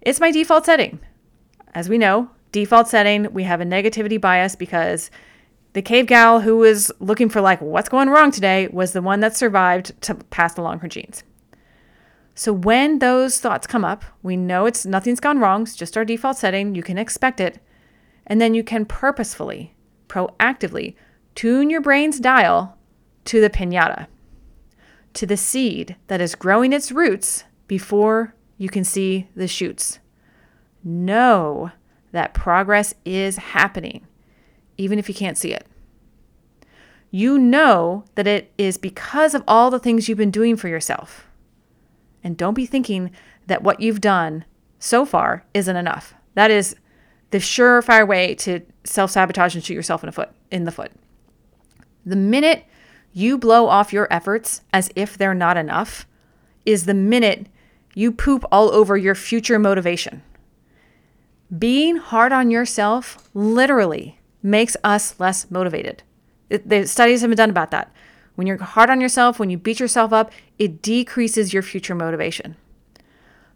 It's 0.00 0.20
my 0.20 0.30
default 0.30 0.64
setting. 0.64 1.00
As 1.74 1.88
we 1.88 1.98
know, 1.98 2.30
default 2.52 2.88
setting, 2.88 3.32
we 3.32 3.44
have 3.44 3.60
a 3.60 3.64
negativity 3.64 4.20
bias 4.20 4.56
because 4.56 5.10
the 5.74 5.82
cave 5.82 6.06
gal 6.06 6.40
who 6.40 6.56
was 6.56 6.90
looking 6.98 7.28
for, 7.28 7.40
like, 7.40 7.60
what's 7.60 7.88
going 7.88 8.08
wrong 8.08 8.30
today 8.30 8.68
was 8.68 8.92
the 8.92 9.02
one 9.02 9.20
that 9.20 9.36
survived 9.36 10.00
to 10.02 10.14
pass 10.14 10.56
along 10.56 10.80
her 10.80 10.88
genes. 10.88 11.22
So 12.38 12.52
when 12.52 13.00
those 13.00 13.40
thoughts 13.40 13.66
come 13.66 13.84
up, 13.84 14.04
we 14.22 14.36
know 14.36 14.66
it's 14.66 14.86
nothing's 14.86 15.18
gone 15.18 15.40
wrong, 15.40 15.62
it's 15.62 15.74
just 15.74 15.96
our 15.96 16.04
default 16.04 16.36
setting, 16.36 16.76
you 16.76 16.84
can 16.84 16.96
expect 16.96 17.40
it. 17.40 17.58
And 18.28 18.40
then 18.40 18.54
you 18.54 18.62
can 18.62 18.84
purposefully, 18.86 19.74
proactively 20.06 20.94
tune 21.34 21.68
your 21.68 21.80
brain's 21.80 22.20
dial 22.20 22.78
to 23.24 23.40
the 23.40 23.50
pinata 23.50 24.06
to 25.14 25.26
the 25.26 25.36
seed 25.36 25.96
that 26.06 26.20
is 26.20 26.36
growing 26.36 26.72
its 26.72 26.92
roots 26.92 27.42
before 27.66 28.36
you 28.56 28.68
can 28.68 28.84
see 28.84 29.26
the 29.34 29.48
shoots. 29.48 29.98
Know 30.84 31.72
that 32.12 32.34
progress 32.34 32.94
is 33.04 33.38
happening, 33.38 34.06
even 34.76 35.00
if 35.00 35.08
you 35.08 35.14
can't 35.16 35.36
see 35.36 35.52
it. 35.52 35.66
You 37.10 37.36
know 37.36 38.04
that 38.14 38.28
it 38.28 38.52
is 38.56 38.76
because 38.76 39.34
of 39.34 39.42
all 39.48 39.72
the 39.72 39.80
things 39.80 40.08
you've 40.08 40.18
been 40.18 40.30
doing 40.30 40.54
for 40.54 40.68
yourself. 40.68 41.27
And 42.22 42.36
don't 42.36 42.54
be 42.54 42.66
thinking 42.66 43.10
that 43.46 43.62
what 43.62 43.80
you've 43.80 44.00
done 44.00 44.44
so 44.78 45.04
far 45.04 45.44
isn't 45.54 45.76
enough. 45.76 46.14
That 46.34 46.50
is 46.50 46.76
the 47.30 47.38
surefire 47.38 48.06
way 48.06 48.34
to 48.36 48.60
self 48.84 49.10
sabotage 49.10 49.54
and 49.54 49.64
shoot 49.64 49.74
yourself 49.74 50.02
in 50.02 50.08
the 50.08 50.12
foot. 50.12 50.30
In 50.50 50.64
the 50.64 50.72
foot. 50.72 50.92
The 52.04 52.16
minute 52.16 52.64
you 53.12 53.38
blow 53.38 53.66
off 53.66 53.92
your 53.92 54.06
efforts 54.10 54.62
as 54.72 54.90
if 54.94 55.16
they're 55.16 55.34
not 55.34 55.56
enough, 55.56 56.06
is 56.68 56.84
the 56.84 56.94
minute 56.94 57.46
you 57.94 58.12
poop 58.12 58.44
all 58.52 58.70
over 58.72 58.96
your 58.96 59.14
future 59.14 59.58
motivation. 59.58 60.22
Being 61.58 61.96
hard 61.96 62.30
on 62.30 62.50
yourself 62.50 63.30
literally 63.32 64.20
makes 64.42 64.76
us 64.84 65.18
less 65.18 65.50
motivated. 65.50 66.02
It, 66.50 66.68
the 66.68 66.86
studies 66.86 67.22
have 67.22 67.30
been 67.30 67.38
done 67.38 67.48
about 67.48 67.70
that. 67.70 67.90
When 68.38 68.46
you're 68.46 68.62
hard 68.62 68.88
on 68.88 69.00
yourself, 69.00 69.40
when 69.40 69.50
you 69.50 69.58
beat 69.58 69.80
yourself 69.80 70.12
up, 70.12 70.30
it 70.60 70.80
decreases 70.80 71.52
your 71.52 71.64
future 71.64 71.96
motivation. 71.96 72.54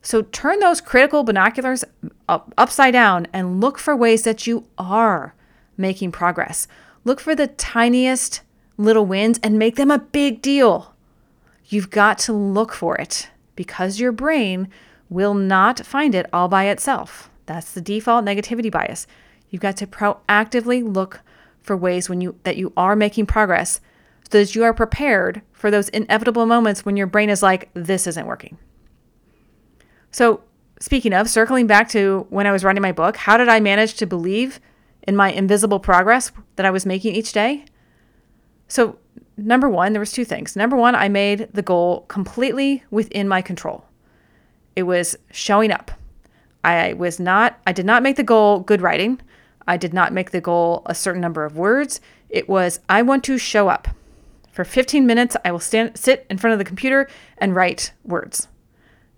So 0.03 0.23
turn 0.23 0.59
those 0.59 0.81
critical 0.81 1.23
binoculars 1.23 1.85
up, 2.29 2.53
upside 2.59 2.93
down 2.93 3.29
and 3.33 3.61
look 3.61 3.79
for 3.79 3.95
ways 3.95 4.25
that 4.25 4.45
you 4.49 4.67
are 4.77 5.37
making 5.77 6.11
progress. 6.11 6.67
Look 7.05 7.21
for 7.21 7.37
the 7.37 7.47
tiniest 7.47 8.41
little 8.77 9.07
wins 9.07 9.39
and 9.41 9.57
make 9.57 9.77
them 9.77 9.93
a 9.93 10.01
big 10.01 10.43
deal. 10.43 10.97
You've 11.67 11.91
got 11.91 12.19
to 12.19 12.33
look 12.33 12.73
for 12.73 12.97
it 12.97 13.29
because 13.55 14.01
your 14.01 14.11
brain 14.11 14.67
will 15.09 15.35
not 15.35 15.87
find 15.87 16.13
it 16.13 16.27
all 16.33 16.49
by 16.49 16.65
itself. 16.65 17.31
That's 17.47 17.71
the 17.71 17.81
default 17.81 18.25
negativity 18.25 18.73
bias. 18.73 19.07
You've 19.49 19.63
got 19.63 19.77
to 19.77 19.87
proactively 19.87 20.83
look 20.93 21.21
for 21.61 21.77
ways 21.77 22.09
when 22.09 22.21
you 22.21 22.35
that 22.43 22.57
you 22.57 22.73
are 22.77 22.97
making 22.97 23.27
progress 23.27 23.81
that 24.33 24.55
you 24.55 24.65
are 24.65 24.75
prepared 24.75 25.43
for 25.53 25.71
those 25.71 25.89
inevitable 25.91 26.45
moments 26.45 26.85
when 26.85 26.97
your 26.97 27.07
brain 27.07 27.31
is 27.31 27.43
like 27.43 27.71
this 27.75 28.07
isn't 28.07 28.27
working. 28.27 28.59
So, 30.11 30.43
speaking 30.81 31.15
of 31.15 31.31
circling 31.31 31.67
back 31.67 31.89
to 31.91 32.27
when 32.29 32.47
I 32.47 32.53
was 32.53 32.65
writing 32.65 32.83
my 32.83 32.93
book, 32.93 33.17
how 33.17 33.37
did 33.37 33.49
I 33.49 33.61
manage 33.61 33.95
to 33.95 34.07
believe 34.07 34.61
in 35.07 35.17
my 35.17 35.31
invisible 35.31 35.81
progress 35.81 36.33
that 36.57 36.67
I 36.67 36.71
was 36.71 36.85
making 36.85 37.15
each 37.15 37.33
day? 37.33 37.65
So, 38.69 38.99
number 39.37 39.69
1, 39.69 39.93
there 39.93 40.01
was 40.01 40.13
two 40.13 40.25
things. 40.25 40.57
Number 40.57 40.77
1, 40.77 40.95
I 40.95 41.09
made 41.09 41.49
the 41.53 41.63
goal 41.63 42.03
completely 42.09 42.83
within 42.91 43.29
my 43.29 43.41
control. 43.41 43.85
It 44.75 44.85
was 44.85 45.17
showing 45.31 45.71
up. 45.71 45.91
I 46.65 46.93
was 46.93 47.19
not 47.19 47.59
I 47.67 47.73
did 47.73 47.87
not 47.87 48.03
make 48.03 48.17
the 48.17 48.23
goal 48.23 48.61
good 48.61 48.81
writing. 48.81 49.21
I 49.67 49.77
did 49.77 49.93
not 49.93 50.13
make 50.13 50.31
the 50.31 50.41
goal 50.41 50.83
a 50.87 50.95
certain 50.95 51.21
number 51.21 51.45
of 51.45 51.57
words. 51.57 52.01
It 52.29 52.49
was 52.49 52.81
I 52.89 53.03
want 53.03 53.25
to 53.25 53.39
show 53.39 53.69
up. 53.69 53.89
For 54.53 54.65
15 54.65 55.07
minutes 55.07 55.37
I 55.45 55.51
will 55.51 55.59
stand 55.59 55.99
sit 55.99 56.27
in 56.31 56.39
front 56.39 56.53
of 56.53 56.59
the 56.59 56.65
computer 56.65 57.09
and 57.39 57.57
write 57.57 57.93
words. 58.05 58.49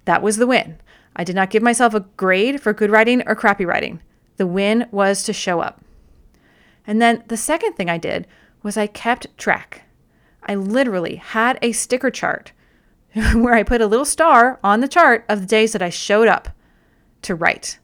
That 0.07 0.23
was 0.23 0.37
the 0.37 0.47
win. 0.47 0.79
I 1.17 1.25
did 1.25 1.37
not 1.37 1.51
give 1.51 1.63
myself 1.63 1.93
a 1.93 2.01
grade 2.17 2.61
for 2.61 2.73
good 2.73 2.91
writing 2.91 3.23
or 3.27 3.35
crappy 3.35 3.65
writing. 3.65 4.01
The 4.37 4.47
win 4.47 4.87
was 4.91 5.23
to 5.25 5.33
show 5.33 5.61
up. 5.61 5.81
And 6.87 7.03
then 7.03 7.25
the 7.29 7.37
second 7.37 7.75
thing 7.75 7.91
I 7.91 7.99
did 7.99 8.27
was 8.63 8.77
I 8.77 8.87
kept 8.87 9.37
track. 9.37 9.83
I 10.43 10.55
literally 10.55 11.17
had 11.17 11.59
a 11.63 11.73
sticker 11.73 12.11
chart 12.11 12.53
where 13.35 13.55
I 13.55 13.63
put 13.63 13.81
a 13.81 13.87
little 13.87 14.05
star 14.05 14.59
on 14.63 14.81
the 14.81 14.89
chart 14.89 15.25
of 15.29 15.41
the 15.41 15.47
days 15.47 15.73
that 15.73 15.83
I 15.83 15.91
showed 15.91 16.29
up 16.29 16.49
to 17.23 17.35
write. 17.35 17.79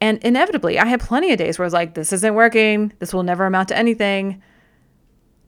And 0.00 0.22
inevitably, 0.22 0.78
I 0.78 0.86
had 0.86 1.00
plenty 1.00 1.32
of 1.32 1.38
days 1.38 1.58
where 1.58 1.64
I 1.64 1.66
was 1.66 1.72
like, 1.72 1.94
this 1.94 2.12
isn't 2.12 2.34
working. 2.34 2.92
This 2.98 3.14
will 3.14 3.22
never 3.22 3.46
amount 3.46 3.68
to 3.68 3.78
anything. 3.78 4.42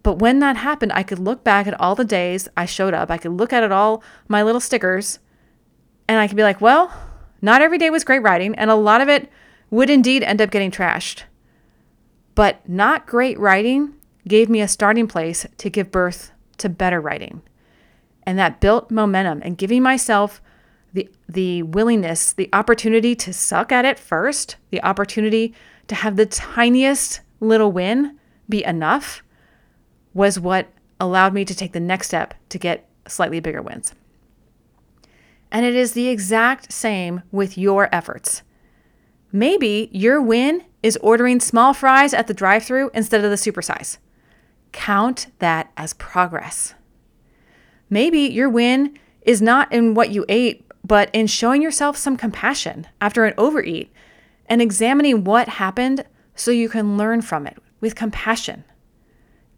But 0.08 0.20
when 0.20 0.38
that 0.38 0.56
happened, 0.56 0.92
I 0.94 1.02
could 1.02 1.18
look 1.18 1.44
back 1.44 1.66
at 1.66 1.78
all 1.78 1.94
the 1.94 2.02
days 2.02 2.48
I 2.56 2.64
showed 2.64 2.94
up. 2.94 3.10
I 3.10 3.18
could 3.18 3.32
look 3.32 3.52
at 3.52 3.62
it 3.62 3.70
all, 3.70 4.02
my 4.26 4.42
little 4.42 4.58
stickers, 4.58 5.18
and 6.08 6.18
I 6.18 6.26
could 6.26 6.36
be 6.38 6.42
like, 6.42 6.62
well, 6.62 6.90
not 7.42 7.60
every 7.60 7.76
day 7.76 7.90
was 7.90 8.04
great 8.04 8.22
writing, 8.22 8.54
and 8.54 8.70
a 8.70 8.74
lot 8.74 9.02
of 9.02 9.10
it 9.10 9.30
would 9.68 9.90
indeed 9.90 10.22
end 10.22 10.40
up 10.40 10.50
getting 10.50 10.70
trashed. 10.70 11.24
But 12.34 12.66
not 12.66 13.06
great 13.06 13.38
writing 13.38 13.96
gave 14.26 14.48
me 14.48 14.62
a 14.62 14.66
starting 14.66 15.08
place 15.08 15.44
to 15.58 15.68
give 15.68 15.90
birth 15.90 16.32
to 16.56 16.70
better 16.70 17.02
writing. 17.02 17.42
And 18.22 18.38
that 18.38 18.62
built 18.62 18.90
momentum 18.90 19.42
and 19.44 19.58
giving 19.58 19.82
myself 19.82 20.40
the 20.94 21.10
the 21.28 21.64
willingness, 21.64 22.32
the 22.32 22.48
opportunity 22.54 23.14
to 23.16 23.34
suck 23.34 23.72
at 23.72 23.84
it 23.84 23.98
first, 23.98 24.56
the 24.70 24.82
opportunity 24.82 25.52
to 25.86 25.94
have 25.94 26.16
the 26.16 26.24
tiniest 26.24 27.20
little 27.40 27.70
win 27.70 28.18
be 28.48 28.64
enough 28.64 29.22
was 30.14 30.38
what 30.40 30.68
allowed 31.00 31.34
me 31.34 31.44
to 31.44 31.54
take 31.54 31.72
the 31.72 31.80
next 31.80 32.08
step 32.08 32.34
to 32.48 32.58
get 32.58 32.88
slightly 33.06 33.40
bigger 33.40 33.62
wins. 33.62 33.94
And 35.50 35.64
it 35.64 35.74
is 35.74 35.92
the 35.92 36.08
exact 36.08 36.72
same 36.72 37.22
with 37.30 37.56
your 37.56 37.88
efforts. 37.94 38.42
Maybe 39.32 39.88
your 39.92 40.20
win 40.20 40.64
is 40.82 40.98
ordering 40.98 41.40
small 41.40 41.74
fries 41.74 42.14
at 42.14 42.26
the 42.26 42.34
drive 42.34 42.64
through 42.64 42.90
instead 42.94 43.24
of 43.24 43.30
the 43.30 43.36
supersize. 43.36 43.98
Count 44.72 45.28
that 45.38 45.72
as 45.76 45.94
progress. 45.94 46.74
Maybe 47.90 48.20
your 48.20 48.48
win 48.48 48.98
is 49.22 49.40
not 49.40 49.72
in 49.72 49.94
what 49.94 50.10
you 50.10 50.24
ate, 50.28 50.64
but 50.84 51.10
in 51.12 51.26
showing 51.26 51.62
yourself 51.62 51.96
some 51.96 52.16
compassion 52.16 52.86
after 53.00 53.24
an 53.24 53.34
overeat 53.38 53.92
and 54.46 54.62
examining 54.62 55.24
what 55.24 55.48
happened 55.48 56.04
so 56.34 56.50
you 56.50 56.68
can 56.68 56.96
learn 56.96 57.20
from 57.20 57.46
it 57.46 57.58
with 57.80 57.94
compassion. 57.94 58.64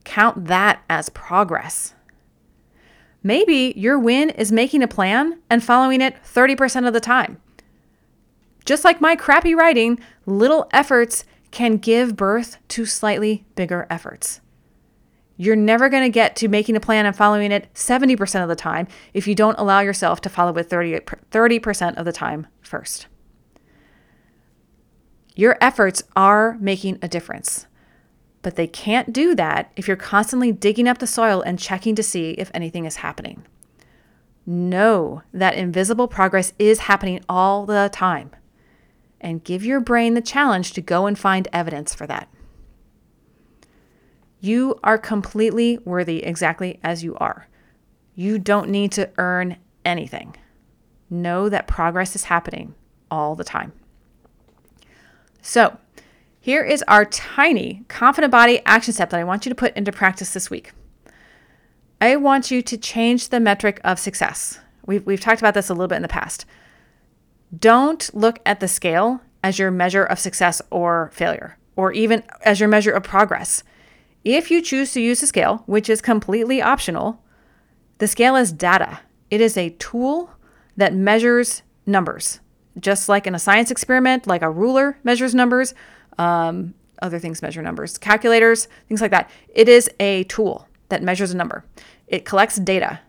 Count 0.04 0.46
that 0.46 0.82
as 0.88 1.08
progress. 1.08 1.94
Maybe 3.22 3.74
your 3.76 3.98
win 3.98 4.30
is 4.30 4.50
making 4.50 4.82
a 4.82 4.88
plan 4.88 5.40
and 5.50 5.62
following 5.62 6.00
it 6.00 6.16
30% 6.24 6.86
of 6.86 6.94
the 6.94 7.00
time. 7.00 7.40
Just 8.64 8.84
like 8.84 9.00
my 9.00 9.16
crappy 9.16 9.54
writing, 9.54 9.98
little 10.26 10.68
efforts 10.72 11.24
can 11.50 11.76
give 11.76 12.16
birth 12.16 12.56
to 12.68 12.86
slightly 12.86 13.44
bigger 13.56 13.86
efforts. 13.90 14.40
You're 15.36 15.56
never 15.56 15.88
going 15.88 16.02
to 16.02 16.10
get 16.10 16.36
to 16.36 16.48
making 16.48 16.76
a 16.76 16.80
plan 16.80 17.06
and 17.06 17.16
following 17.16 17.50
it 17.50 17.72
70% 17.74 18.42
of 18.42 18.48
the 18.48 18.56
time 18.56 18.86
if 19.14 19.26
you 19.26 19.34
don't 19.34 19.58
allow 19.58 19.80
yourself 19.80 20.20
to 20.20 20.28
follow 20.28 20.54
it 20.56 20.68
30, 20.68 21.00
30% 21.00 21.96
of 21.96 22.04
the 22.04 22.12
time 22.12 22.46
first. 22.60 23.06
Your 25.34 25.56
efforts 25.60 26.02
are 26.14 26.58
making 26.60 26.98
a 27.00 27.08
difference, 27.08 27.66
but 28.42 28.57
they 28.57 28.66
can't 28.66 29.12
do 29.12 29.35
that 29.35 29.70
if 29.76 29.87
you're 29.87 29.96
constantly 29.96 30.53
digging 30.53 30.88
up 30.88 30.98
the 30.98 31.07
soil 31.07 31.42
and 31.42 31.59
checking 31.59 31.94
to 31.94 32.03
see 32.03 32.31
if 32.33 32.50
anything 32.55 32.85
is 32.85 32.96
happening. 32.96 33.44
Know 34.46 35.22
that 35.33 35.55
invisible 35.55 36.09
progress 36.09 36.53
is 36.59 36.81
happening 36.81 37.22
all 37.29 37.66
the 37.66 37.90
time 37.92 38.31
and 39.20 39.44
give 39.44 39.64
your 39.64 39.81
brain 39.81 40.14
the 40.14 40.22
challenge 40.22 40.72
to 40.72 40.81
go 40.81 41.07
and 41.07 41.18
find 41.18 41.46
evidence 41.53 41.94
for 41.94 42.07
that. 42.07 42.29
You 44.40 44.81
are 44.83 44.96
completely 44.96 45.79
worthy 45.85 46.24
exactly 46.24 46.81
as 46.83 47.05
you 47.05 47.14
are. 47.16 47.46
You 48.14 48.38
don't 48.38 48.70
need 48.70 48.92
to 48.92 49.11
earn 49.18 49.59
anything. 49.85 50.35
Know 51.11 51.48
that 51.50 51.66
progress 51.66 52.16
is 52.16 52.24
happening 52.24 52.74
all 53.11 53.35
the 53.35 53.44
time. 53.44 53.72
So, 55.42 55.79
here 56.40 56.64
is 56.64 56.83
our 56.88 57.05
tiny 57.05 57.85
confident 57.88 58.31
body 58.31 58.62
action 58.64 58.94
step 58.94 59.11
that 59.11 59.20
I 59.20 59.24
want 59.24 59.44
you 59.44 59.50
to 59.50 59.55
put 59.55 59.76
into 59.76 59.92
practice 59.92 60.33
this 60.33 60.48
week. 60.48 60.72
I 62.00 62.16
want 62.16 62.50
you 62.50 62.62
to 62.62 62.79
change 62.79 63.29
the 63.29 63.40
metric 63.40 63.79
of 63.85 63.98
success. 63.98 64.59
We've, 64.87 65.05
we've 65.05 65.20
talked 65.20 65.42
about 65.42 65.53
this 65.53 65.68
a 65.68 65.74
little 65.74 65.87
bit 65.87 65.96
in 65.96 66.03
the 66.03 66.09
past. 66.09 66.46
Don't 67.57 68.09
look 68.14 68.38
at 68.46 68.61
the 68.61 68.68
scale 68.68 69.20
as 69.44 69.59
your 69.59 69.70
measure 69.70 70.05
of 70.05 70.18
success 70.18 70.62
or 70.70 71.11
failure, 71.12 71.59
or 71.76 71.92
even 71.92 72.22
as 72.42 72.59
your 72.59 72.70
measure 72.70 72.92
of 72.92 73.03
progress. 73.03 73.62
If 74.24 74.50
you 74.50 74.62
choose 74.62 74.92
to 74.94 75.00
use 75.00 75.20
the 75.20 75.26
scale, 75.26 75.62
which 75.66 75.90
is 75.90 76.00
completely 76.00 76.62
optional, 76.62 77.22
the 77.98 78.09
scale 78.09 78.37
is 78.37 78.50
data. 78.50 79.00
It 79.31 79.42
is 79.42 79.59
a 79.59 79.70
tool 79.70 80.31
that 80.76 80.94
measures 80.94 81.62
numbers, 81.85 82.40
just 82.79 83.11
like 83.11 83.26
in 83.26 83.35
a 83.35 83.38
science 83.38 83.70
experiment, 83.70 84.26
like 84.26 84.42
a 84.42 84.50
ruler 84.50 84.98
measures 85.05 85.35
numbers, 85.35 85.74
um, 86.20 86.74
other 87.00 87.18
things 87.18 87.40
measure 87.40 87.62
numbers, 87.62 87.96
calculators, 87.96 88.68
things 88.88 89.00
like 89.00 89.11
that. 89.11 89.30
It 89.54 89.68
is 89.68 89.90
a 89.98 90.24
tool 90.24 90.68
that 90.90 91.02
measures 91.02 91.33
a 91.33 91.37
number, 91.37 91.64
it 92.06 92.24
collects 92.24 92.56
data. 92.56 93.00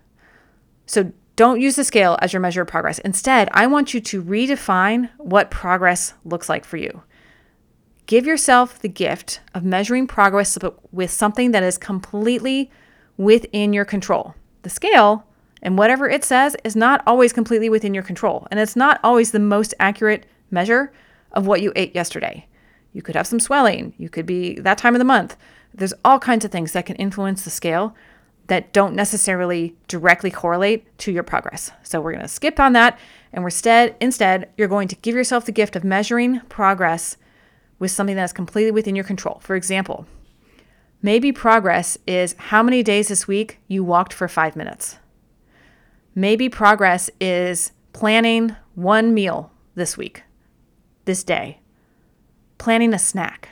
So 0.86 1.12
don't 1.36 1.62
use 1.62 1.76
the 1.76 1.84
scale 1.84 2.18
as 2.22 2.34
your 2.34 2.40
measure 2.40 2.62
of 2.62 2.68
progress. 2.68 3.00
Instead, 3.00 3.50
I 3.52 3.68
want 3.68 3.94
you 3.94 4.02
to 4.02 4.24
redefine 4.24 5.10
what 5.18 5.52
progress 5.52 6.14
looks 6.24 6.50
like 6.50 6.66
for 6.66 6.78
you. 6.78 7.04
Give 8.06 8.26
yourself 8.26 8.80
the 8.80 8.90
gift 8.90 9.40
of 9.54 9.64
measuring 9.64 10.08
progress 10.08 10.58
with 10.92 11.12
something 11.12 11.52
that 11.52 11.64
is 11.64 11.78
completely 11.78 12.70
within 13.18 13.74
your 13.74 13.86
control. 13.86 14.36
The 14.64 14.70
scale 14.70 15.26
and 15.62 15.78
whatever 15.78 16.10
it 16.10 16.24
says 16.24 16.56
is 16.64 16.76
not 16.76 17.02
always 17.08 17.34
completely 17.34 17.70
within 17.70 17.94
your 17.94 18.04
control, 18.04 18.48
and 18.52 18.60
it's 18.60 18.76
not 18.76 19.00
always 19.04 19.32
the 19.32 19.40
most 19.40 19.74
accurate 19.80 20.26
measure 20.50 20.92
of 21.32 21.48
what 21.48 21.62
you 21.62 21.72
ate 21.76 21.96
yesterday. 21.96 22.46
You 22.94 23.02
could 23.02 23.16
have 23.16 23.28
some 23.28 23.40
swelling, 23.40 23.94
you 23.98 24.10
could 24.10 24.26
be 24.26 24.60
that 24.60 24.78
time 24.78 24.96
of 24.96 25.00
the 25.00 25.06
month. 25.06 25.38
There's 25.74 25.94
all 26.04 26.20
kinds 26.20 26.44
of 26.44 26.52
things 26.52 26.74
that 26.74 26.86
can 26.86 26.98
influence 26.98 27.44
the 27.44 27.50
scale 27.50 27.96
that 28.48 28.74
don't 28.74 28.96
necessarily 28.96 29.76
directly 29.88 30.30
correlate 30.30 30.98
to 30.98 31.12
your 31.12 31.24
progress. 31.24 31.72
So 31.84 32.02
we're 32.02 32.12
going 32.12 32.22
to 32.22 32.28
skip 32.28 32.60
on 32.60 32.74
that 32.74 33.00
And 33.34 33.44
instead, 33.44 33.96
instead, 34.00 34.50
you're 34.58 34.68
going 34.68 34.88
to 34.90 34.96
give 34.96 35.16
yourself 35.16 35.46
the 35.46 35.52
gift 35.52 35.76
of 35.76 35.84
measuring 35.84 36.42
progress 36.42 37.18
with 37.80 37.92
something 37.92 38.16
that's 38.16 38.34
completely 38.34 38.72
within 38.72 38.96
your 38.96 39.06
control. 39.06 39.40
For 39.42 39.56
example, 39.56 40.06
maybe 41.02 41.32
progress 41.32 41.98
is 42.06 42.36
how 42.38 42.62
many 42.62 42.84
days 42.84 43.08
this 43.08 43.28
week 43.28 43.60
you 43.68 43.84
walked 43.84 44.14
for 44.14 44.28
five 44.28 44.56
minutes. 44.56 44.98
Maybe 46.14 46.50
progress 46.50 47.10
is 47.20 47.72
planning 47.94 48.56
one 48.76 49.14
meal 49.14 49.52
this 49.76 49.98
week, 49.98 50.24
this 51.06 51.24
day, 51.24 51.61
planning 52.62 52.94
a 52.94 53.00
snack. 53.00 53.50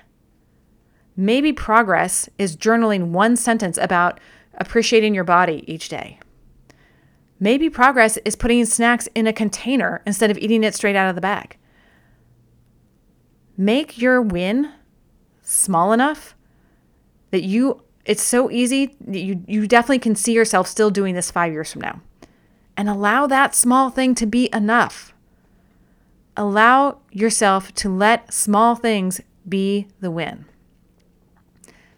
Maybe 1.18 1.52
progress 1.52 2.30
is 2.38 2.56
journaling 2.56 3.08
one 3.08 3.36
sentence 3.36 3.78
about 3.80 4.20
appreciating 4.54 5.16
your 5.16 5.24
body 5.24 5.66
each 5.66 5.90
day. 5.90 6.20
Maybe 7.40 7.72
progress 7.72 8.18
is 8.24 8.36
putting 8.36 8.66
snacks 8.66 9.08
in 9.16 9.26
a 9.26 9.34
container 9.34 10.04
instead 10.06 10.30
of 10.30 10.38
eating 10.38 10.64
it 10.64 10.76
straight 10.76 10.96
out 10.96 11.10
of 11.10 11.16
the 11.16 11.22
bag. 11.22 11.58
Make 13.58 13.98
your 13.98 14.22
win 14.22 14.72
small 15.42 15.92
enough 15.92 16.36
that 17.32 17.42
you 17.44 17.82
it's 18.06 18.22
so 18.22 18.52
easy 18.52 18.96
you 19.08 19.44
you 19.48 19.68
definitely 19.68 20.00
can 20.00 20.16
see 20.16 20.34
yourself 20.34 20.68
still 20.68 20.92
doing 20.92 21.16
this 21.16 21.32
5 21.32 21.52
years 21.52 21.72
from 21.72 21.82
now. 21.82 22.02
And 22.78 22.88
allow 22.88 23.26
that 23.26 23.56
small 23.56 23.90
thing 23.90 24.14
to 24.16 24.28
be 24.28 24.50
enough. 24.54 25.14
Allow 26.40 27.00
yourself 27.12 27.76
to 27.76 27.90
let 27.90 28.34
small 28.34 28.74
things 28.74 29.20
be 29.50 29.88
the 30.00 30.10
win. 30.10 30.46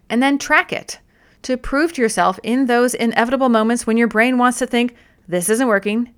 And 0.10 0.24
then 0.24 0.40
track 0.40 0.74
it 0.74 1.00
to 1.44 1.58
prove 1.58 1.94
to 1.94 2.02
yourself 2.02 2.40
in 2.42 2.66
those 2.66 2.96
inevitable 2.96 3.50
moments 3.50 3.86
when 3.86 3.98
your 3.98 4.08
brain 4.08 4.40
wants 4.40 4.58
to 4.58 4.66
think, 4.66 4.96
this 5.28 5.48
isn't 5.48 5.68
working. 5.68 6.12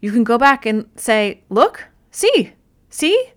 You 0.00 0.12
can 0.12 0.24
go 0.24 0.38
back 0.38 0.64
and 0.64 0.88
say, 0.96 1.42
look, 1.50 1.86
see, 2.10 2.54
see, 2.88 3.32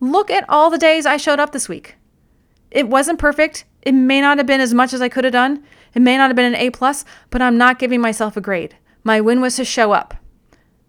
look 0.00 0.28
at 0.28 0.44
all 0.48 0.70
the 0.70 0.76
days 0.76 1.06
I 1.06 1.16
showed 1.16 1.38
up 1.38 1.52
this 1.52 1.68
week. 1.68 1.94
It 2.72 2.88
wasn't 2.88 3.20
perfect. 3.20 3.64
It 3.82 3.92
may 3.92 4.20
not 4.20 4.38
have 4.38 4.46
been 4.48 4.60
as 4.60 4.74
much 4.74 4.92
as 4.92 5.00
I 5.00 5.08
could 5.08 5.22
have 5.22 5.32
done. 5.32 5.62
It 5.94 6.02
may 6.02 6.16
not 6.16 6.30
have 6.30 6.36
been 6.36 6.52
an 6.52 6.60
A 6.60 6.70
plus, 6.70 7.04
but 7.30 7.40
I'm 7.40 7.56
not 7.56 7.78
giving 7.78 8.00
myself 8.00 8.36
a 8.36 8.40
grade. 8.40 8.74
My 9.04 9.20
win 9.20 9.40
was 9.40 9.54
to 9.54 9.64
show 9.64 9.92
up. 9.92 10.16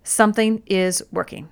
Something 0.04 0.64
is 0.66 1.04
working. 1.12 1.50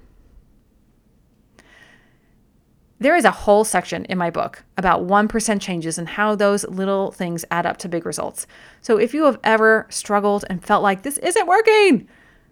There 2.99 3.15
is 3.15 3.25
a 3.25 3.31
whole 3.31 3.63
section 3.63 4.05
in 4.05 4.17
my 4.17 4.31
book 4.31 4.63
about 4.75 5.05
1% 5.05 5.62
changes 5.62 5.97
and 5.99 6.10
how 6.10 6.33
those 6.33 6.67
little 6.67 7.12
things 7.12 7.45
add 7.51 7.65
up 7.65 7.77
to 7.77 7.89
big 7.89 8.05
results. 8.05 8.47
So 8.81 8.97
if 8.97 9.13
you 9.13 9.25
have 9.25 9.39
ever 9.43 9.86
struggled 9.89 10.45
and 10.49 10.63
felt 10.63 10.81
like 10.81 11.03
this 11.03 11.19
isn't 11.19 11.47
working, 11.47 12.07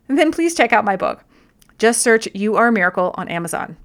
then 0.07 0.31
please 0.31 0.53
check 0.53 0.71
out 0.71 0.85
my 0.85 0.95
book. 0.95 1.23
Just 1.79 2.01
search 2.01 2.27
You 2.33 2.55
Are 2.57 2.67
a 2.67 2.71
Miracle 2.71 3.13
on 3.17 3.27
Amazon. 3.27 3.75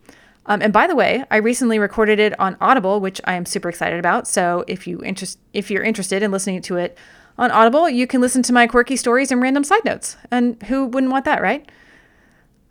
Um, 0.47 0.61
and 0.63 0.73
by 0.73 0.87
the 0.87 0.97
way, 0.97 1.25
I 1.31 1.37
recently 1.37 1.79
recorded 1.79 2.19
it 2.19 2.39
on 2.39 2.57
Audible, 2.61 3.01
which 3.01 3.21
I 3.25 3.35
am 3.35 3.47
super 3.47 3.69
excited 3.69 3.99
about. 3.99 4.29
So 4.29 4.65
if 4.69 4.87
you 4.87 5.03
interest, 5.03 5.39
if 5.53 5.71
you're 5.71 5.83
interested 5.83 6.23
in 6.23 6.31
listening 6.31 6.61
to 6.63 6.77
it 6.77 6.97
on 7.39 7.51
Audible, 7.51 7.89
you 7.89 8.07
can 8.07 8.21
listen 8.21 8.43
to 8.45 8.53
my 8.53 8.67
quirky 8.67 8.97
stories 8.97 9.33
and 9.33 9.41
random 9.41 9.65
side 9.65 9.85
notes. 9.85 10.17
And 10.31 10.63
who 10.65 10.87
wouldn't 10.87 11.13
want 11.13 11.25
that, 11.25 11.41
right? 11.41 11.71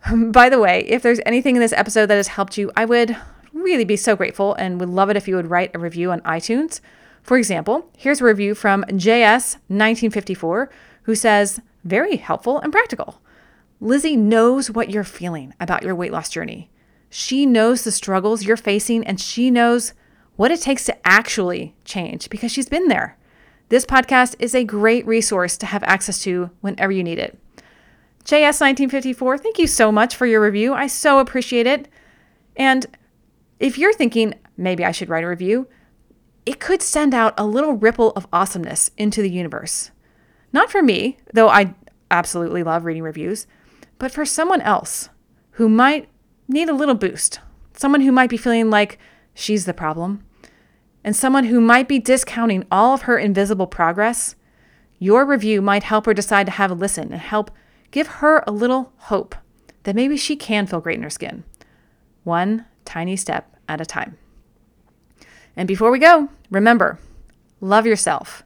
By 0.32 0.50
the 0.50 0.60
way, 0.60 0.86
if 0.88 1.02
there's 1.02 1.20
anything 1.26 1.56
in 1.56 1.62
this 1.62 1.74
episode 1.74 2.08
that 2.08 2.16
has 2.16 2.28
helped 2.28 2.58
you, 2.58 2.72
I 2.76 2.86
would 2.86 3.16
really 3.54 3.86
be 3.86 3.96
so 3.96 4.16
grateful 4.16 4.54
and 4.56 4.80
would 4.80 4.90
love 4.90 5.10
it 5.10 5.18
if 5.18 5.28
you 5.28 5.36
would 5.36 5.50
write 5.50 5.76
a 5.76 5.80
review 5.80 6.12
on 6.12 6.22
iTunes. 6.22 6.82
For 7.22 7.38
example, 7.38 7.90
here's 7.98 8.22
a 8.22 8.26
review 8.26 8.56
from 8.56 8.84
JS1954 8.84 10.70
who 11.04 11.16
says, 11.16 11.60
Very 11.84 12.18
helpful 12.18 12.60
and 12.60 12.72
practical. 12.72 13.22
Lizzie 13.82 14.18
knows 14.18 14.70
what 14.70 14.90
you're 14.90 15.04
feeling 15.04 15.54
about 15.60 15.84
your 15.84 15.96
weight 15.96 16.12
loss 16.12 16.30
journey. 16.30 16.70
She 17.10 17.46
knows 17.46 17.84
the 17.84 17.92
struggles 17.92 18.44
you're 18.44 18.58
facing 18.58 19.06
and 19.06 19.20
she 19.20 19.50
knows 19.50 19.94
what 20.36 20.52
it 20.52 20.62
takes 20.62 20.86
to 20.86 21.08
actually 21.08 21.76
change 21.86 22.30
because 22.30 22.52
she's 22.52 22.70
been 22.70 22.88
there. 22.88 23.18
This 23.70 23.86
podcast 23.86 24.36
is 24.40 24.56
a 24.56 24.64
great 24.64 25.06
resource 25.06 25.58
to 25.58 25.66
have 25.66 25.84
access 25.84 26.22
to 26.24 26.50
whenever 26.62 26.92
you 26.92 27.04
need 27.04 27.20
it. 27.20 27.38
JS1954, 28.26 29.40
thank 29.40 29.58
you 29.58 29.68
so 29.68 29.92
much 29.92 30.16
for 30.16 30.26
your 30.26 30.42
review. 30.42 30.74
I 30.74 30.88
so 30.88 31.20
appreciate 31.20 31.68
it. 31.68 31.88
And 32.56 32.86
if 33.60 33.78
you're 33.78 33.94
thinking, 33.94 34.34
maybe 34.58 34.86
I 34.86 34.92
should 34.92 35.10
write 35.10 35.24
a 35.24 35.28
review, 35.28 35.68
it 36.46 36.60
could 36.60 36.82
send 36.82 37.14
out 37.14 37.34
a 37.38 37.46
little 37.46 37.74
ripple 37.74 38.12
of 38.12 38.28
awesomeness 38.32 38.90
into 38.98 39.22
the 39.22 39.30
universe. 39.30 39.92
Not 40.52 40.72
for 40.72 40.82
me, 40.82 41.18
though 41.34 41.50
I 41.50 41.76
absolutely 42.10 42.64
love 42.64 42.86
reading 42.86 43.04
reviews, 43.04 43.46
but 43.98 44.12
for 44.12 44.26
someone 44.26 44.62
else 44.62 45.10
who 45.52 45.70
might 45.70 46.10
need 46.48 46.70
a 46.70 46.74
little 46.74 46.96
boost. 46.96 47.40
Someone 47.74 48.02
who 48.02 48.12
might 48.12 48.30
be 48.30 48.38
feeling 48.38 48.70
like 48.70 48.98
she's 49.34 49.66
the 49.66 49.74
problem. 49.74 50.24
And 51.04 51.16
someone 51.16 51.46
who 51.46 51.62
might 51.62 51.88
be 51.88 52.00
discounting 52.00 52.66
all 52.72 52.94
of 52.94 53.04
her 53.04 53.18
invisible 53.18 53.68
progress. 53.68 54.36
Your 54.98 55.26
review 55.26 55.62
might 55.62 55.84
help 55.84 56.06
her 56.06 56.14
decide 56.14 56.46
to 56.48 56.52
have 56.54 56.72
a 56.72 56.76
listen 56.76 57.14
and 57.14 57.22
help 57.22 57.52
give 57.92 58.08
her 58.08 58.44
a 58.46 58.52
little 58.52 58.92
hope 58.98 59.36
that 59.84 59.96
maybe 59.96 60.18
she 60.18 60.36
can 60.36 60.68
feel 60.68 60.82
great 60.82 60.98
in 60.98 61.04
her 61.04 61.10
skin. 61.10 61.44
One 62.24 62.66
tiny 62.84 63.16
step 63.16 63.49
at 63.70 63.80
a 63.80 63.86
time. 63.86 64.18
And 65.56 65.68
before 65.68 65.92
we 65.92 66.00
go, 66.00 66.30
remember 66.50 67.00
love 67.62 67.86
yourself. 67.86 68.44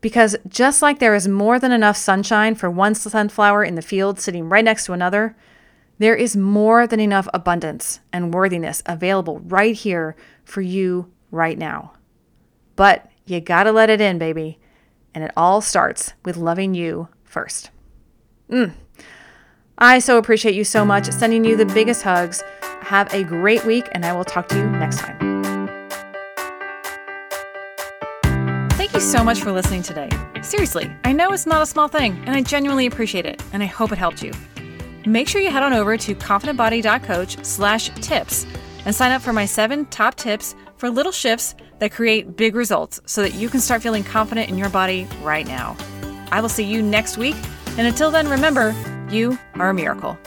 Because 0.00 0.36
just 0.46 0.82
like 0.82 0.98
there 0.98 1.14
is 1.14 1.26
more 1.26 1.58
than 1.58 1.72
enough 1.72 1.96
sunshine 1.96 2.54
for 2.54 2.70
one 2.70 2.94
sunflower 2.94 3.64
in 3.64 3.74
the 3.74 3.82
field 3.82 4.20
sitting 4.20 4.48
right 4.48 4.64
next 4.64 4.84
to 4.86 4.92
another, 4.92 5.34
there 5.98 6.14
is 6.14 6.36
more 6.36 6.86
than 6.86 7.00
enough 7.00 7.28
abundance 7.32 8.00
and 8.12 8.34
worthiness 8.34 8.82
available 8.84 9.38
right 9.40 9.74
here 9.74 10.16
for 10.44 10.60
you 10.60 11.10
right 11.30 11.56
now. 11.56 11.92
But 12.76 13.10
you 13.24 13.40
gotta 13.40 13.72
let 13.72 13.88
it 13.88 14.00
in, 14.00 14.18
baby. 14.18 14.58
And 15.14 15.24
it 15.24 15.30
all 15.36 15.60
starts 15.60 16.12
with 16.24 16.36
loving 16.36 16.74
you 16.74 17.08
first. 17.22 17.70
Mm. 18.50 18.74
I 19.78 20.00
so 20.00 20.18
appreciate 20.18 20.54
you 20.54 20.64
so 20.64 20.84
much. 20.84 21.10
Sending 21.10 21.44
you 21.44 21.56
the 21.56 21.66
biggest 21.66 22.02
hugs. 22.02 22.42
Have 22.84 23.14
a 23.14 23.24
great 23.24 23.64
week, 23.64 23.88
and 23.92 24.04
I 24.04 24.12
will 24.12 24.24
talk 24.24 24.46
to 24.48 24.56
you 24.56 24.68
next 24.68 24.98
time. 24.98 25.18
Thank 28.72 28.92
you 28.92 29.00
so 29.00 29.24
much 29.24 29.40
for 29.40 29.52
listening 29.52 29.82
today. 29.82 30.10
Seriously, 30.42 30.94
I 31.02 31.12
know 31.12 31.32
it's 31.32 31.46
not 31.46 31.62
a 31.62 31.66
small 31.66 31.88
thing, 31.88 32.22
and 32.26 32.36
I 32.36 32.42
genuinely 32.42 32.84
appreciate 32.84 33.24
it, 33.24 33.42
and 33.54 33.62
I 33.62 33.66
hope 33.66 33.90
it 33.90 33.96
helped 33.96 34.22
you. 34.22 34.32
Make 35.06 35.28
sure 35.28 35.40
you 35.40 35.50
head 35.50 35.62
on 35.62 35.72
over 35.72 35.96
to 35.96 36.14
confidentbody.coach 36.14 37.42
slash 37.42 37.88
tips 38.02 38.46
and 38.84 38.94
sign 38.94 39.12
up 39.12 39.22
for 39.22 39.32
my 39.32 39.46
seven 39.46 39.86
top 39.86 40.14
tips 40.16 40.54
for 40.76 40.90
little 40.90 41.10
shifts 41.10 41.54
that 41.78 41.90
create 41.90 42.36
big 42.36 42.54
results 42.54 43.00
so 43.06 43.22
that 43.22 43.32
you 43.32 43.48
can 43.48 43.60
start 43.60 43.82
feeling 43.82 44.04
confident 44.04 44.50
in 44.50 44.58
your 44.58 44.68
body 44.68 45.08
right 45.22 45.46
now. 45.46 45.74
I 46.30 46.42
will 46.42 46.50
see 46.50 46.64
you 46.64 46.82
next 46.82 47.16
week, 47.16 47.36
and 47.78 47.86
until 47.86 48.10
then, 48.10 48.28
remember, 48.28 48.74
you 49.10 49.38
are 49.54 49.70
a 49.70 49.74
miracle. 49.74 50.18